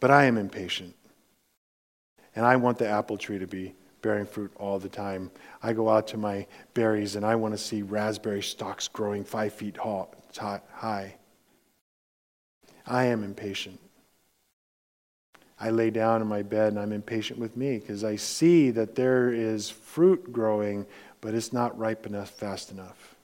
But 0.00 0.10
I 0.10 0.24
am 0.24 0.36
impatient. 0.36 0.94
And 2.34 2.46
I 2.46 2.56
want 2.56 2.78
the 2.78 2.88
apple 2.88 3.18
tree 3.18 3.38
to 3.38 3.46
be 3.46 3.74
bearing 4.02 4.26
fruit 4.26 4.50
all 4.56 4.78
the 4.78 4.88
time. 4.88 5.30
I 5.62 5.72
go 5.72 5.88
out 5.88 6.08
to 6.08 6.16
my 6.16 6.46
berries 6.74 7.16
and 7.16 7.24
I 7.24 7.34
want 7.34 7.52
to 7.54 7.58
see 7.58 7.82
raspberry 7.82 8.42
stalks 8.42 8.88
growing 8.88 9.24
five 9.24 9.52
feet 9.52 9.76
high. 9.76 11.14
I 12.90 13.04
am 13.04 13.22
impatient. 13.22 13.78
I 15.60 15.70
lay 15.70 15.90
down 15.90 16.22
in 16.22 16.26
my 16.26 16.42
bed 16.42 16.72
and 16.72 16.80
I'm 16.80 16.92
impatient 16.92 17.38
with 17.38 17.56
me 17.56 17.78
because 17.78 18.02
I 18.02 18.16
see 18.16 18.72
that 18.72 18.96
there 18.96 19.32
is 19.32 19.70
fruit 19.70 20.32
growing, 20.32 20.86
but 21.20 21.32
it's 21.32 21.52
not 21.52 21.78
ripe 21.78 22.04
enough 22.04 22.30
fast 22.30 22.72
enough. 22.72 23.14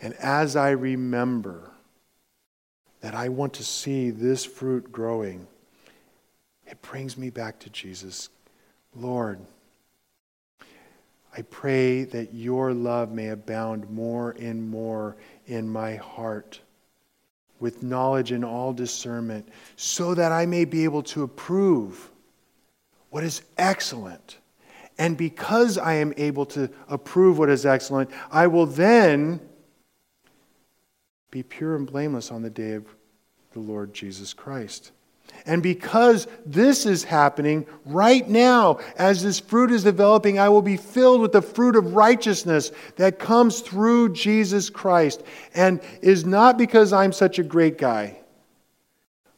And 0.00 0.14
as 0.14 0.56
I 0.56 0.70
remember 0.70 1.70
that 3.00 3.14
I 3.14 3.28
want 3.28 3.54
to 3.54 3.64
see 3.64 4.10
this 4.10 4.44
fruit 4.44 4.90
growing, 4.90 5.46
it 6.66 6.82
brings 6.82 7.16
me 7.16 7.30
back 7.30 7.60
to 7.60 7.70
Jesus. 7.70 8.28
Lord, 8.92 9.38
I 11.36 11.42
pray 11.42 12.02
that 12.04 12.34
your 12.34 12.74
love 12.74 13.12
may 13.12 13.28
abound 13.28 13.88
more 13.88 14.34
and 14.40 14.68
more 14.68 15.16
in 15.46 15.68
my 15.68 15.94
heart 15.94 16.60
with 17.58 17.82
knowledge 17.82 18.32
and 18.32 18.44
all 18.44 18.72
discernment, 18.72 19.48
so 19.76 20.14
that 20.14 20.32
I 20.32 20.46
may 20.46 20.64
be 20.64 20.84
able 20.84 21.02
to 21.04 21.22
approve 21.22 22.10
what 23.10 23.24
is 23.24 23.42
excellent. 23.56 24.38
And 24.98 25.16
because 25.16 25.78
I 25.78 25.94
am 25.94 26.12
able 26.16 26.46
to 26.46 26.70
approve 26.88 27.38
what 27.38 27.50
is 27.50 27.66
excellent, 27.66 28.10
I 28.30 28.46
will 28.46 28.66
then 28.66 29.40
be 31.30 31.42
pure 31.42 31.76
and 31.76 31.86
blameless 31.86 32.30
on 32.30 32.42
the 32.42 32.50
day 32.50 32.72
of 32.72 32.86
the 33.52 33.60
Lord 33.60 33.92
Jesus 33.92 34.32
Christ. 34.32 34.92
And 35.46 35.62
because 35.62 36.26
this 36.44 36.86
is 36.86 37.04
happening 37.04 37.66
right 37.84 38.28
now, 38.28 38.80
as 38.96 39.22
this 39.22 39.38
fruit 39.38 39.70
is 39.70 39.84
developing, 39.84 40.40
I 40.40 40.48
will 40.48 40.62
be 40.62 40.76
filled 40.76 41.20
with 41.20 41.30
the 41.30 41.40
fruit 41.40 41.76
of 41.76 41.94
righteousness 41.94 42.72
that 42.96 43.20
comes 43.20 43.60
through 43.60 44.12
Jesus 44.12 44.68
Christ 44.68 45.22
and 45.54 45.80
is 46.02 46.24
not 46.24 46.58
because 46.58 46.92
I'm 46.92 47.12
such 47.12 47.38
a 47.38 47.44
great 47.44 47.78
guy, 47.78 48.18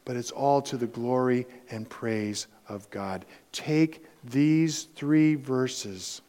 but 0.06 0.16
it's 0.16 0.30
all 0.30 0.62
to 0.62 0.78
the 0.78 0.86
glory 0.86 1.46
and 1.70 1.88
praise 1.88 2.46
of 2.70 2.88
God. 2.90 3.26
Take 3.52 4.02
these 4.24 4.84
three 4.84 5.34
verses, 5.34 6.22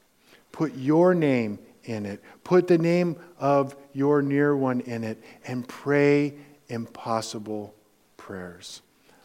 put 0.51 0.75
your 0.75 1.15
name 1.15 1.57
in 1.85 2.05
it, 2.05 2.21
put 2.43 2.67
the 2.67 2.77
name 2.77 3.15
of 3.39 3.77
your 3.93 4.21
near 4.21 4.57
one 4.57 4.81
in 4.81 5.05
it, 5.05 5.23
and 5.47 5.65
pray 5.65 6.33
impossible 6.67 7.73
prayers. 8.17 8.81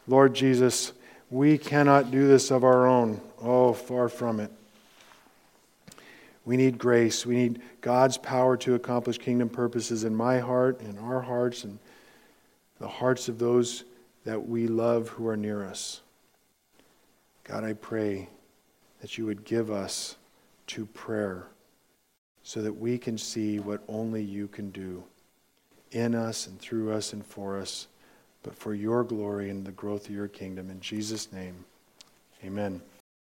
Lord 0.06 0.34
Jesus, 0.34 0.92
we 1.30 1.56
cannot 1.58 2.10
do 2.10 2.26
this 2.28 2.50
of 2.50 2.64
our 2.64 2.86
own. 2.86 3.20
Oh, 3.40 3.72
far 3.72 4.08
from 4.08 4.40
it. 4.40 4.50
We 6.44 6.56
need 6.56 6.76
grace. 6.76 7.24
We 7.24 7.36
need 7.36 7.62
God's 7.80 8.18
power 8.18 8.56
to 8.58 8.74
accomplish 8.74 9.18
kingdom 9.18 9.48
purposes 9.48 10.04
in 10.04 10.14
my 10.14 10.40
heart, 10.40 10.80
in 10.82 10.98
our 10.98 11.22
hearts, 11.22 11.64
and 11.64 11.78
the 12.78 12.88
hearts 12.88 13.28
of 13.28 13.38
those 13.38 13.84
that 14.24 14.46
we 14.46 14.66
love 14.66 15.08
who 15.08 15.26
are 15.26 15.36
near 15.36 15.64
us. 15.64 16.02
God, 17.44 17.64
I 17.64 17.72
pray 17.72 18.28
that 19.00 19.16
you 19.16 19.26
would 19.26 19.44
give 19.44 19.70
us 19.70 20.16
to 20.68 20.86
prayer 20.86 21.46
so 22.42 22.60
that 22.62 22.72
we 22.72 22.98
can 22.98 23.16
see 23.16 23.58
what 23.58 23.82
only 23.88 24.22
you 24.22 24.48
can 24.48 24.70
do 24.70 25.02
in 25.92 26.14
us 26.14 26.46
and 26.46 26.58
through 26.58 26.92
us 26.92 27.12
and 27.12 27.24
for 27.24 27.58
us 27.58 27.86
but 28.44 28.56
for 28.56 28.74
your 28.74 29.02
glory 29.02 29.50
and 29.50 29.66
the 29.66 29.72
growth 29.72 30.08
of 30.08 30.14
your 30.14 30.28
kingdom. 30.28 30.70
In 30.70 30.80
Jesus' 30.80 31.32
name, 31.32 31.64
amen. 32.44 32.80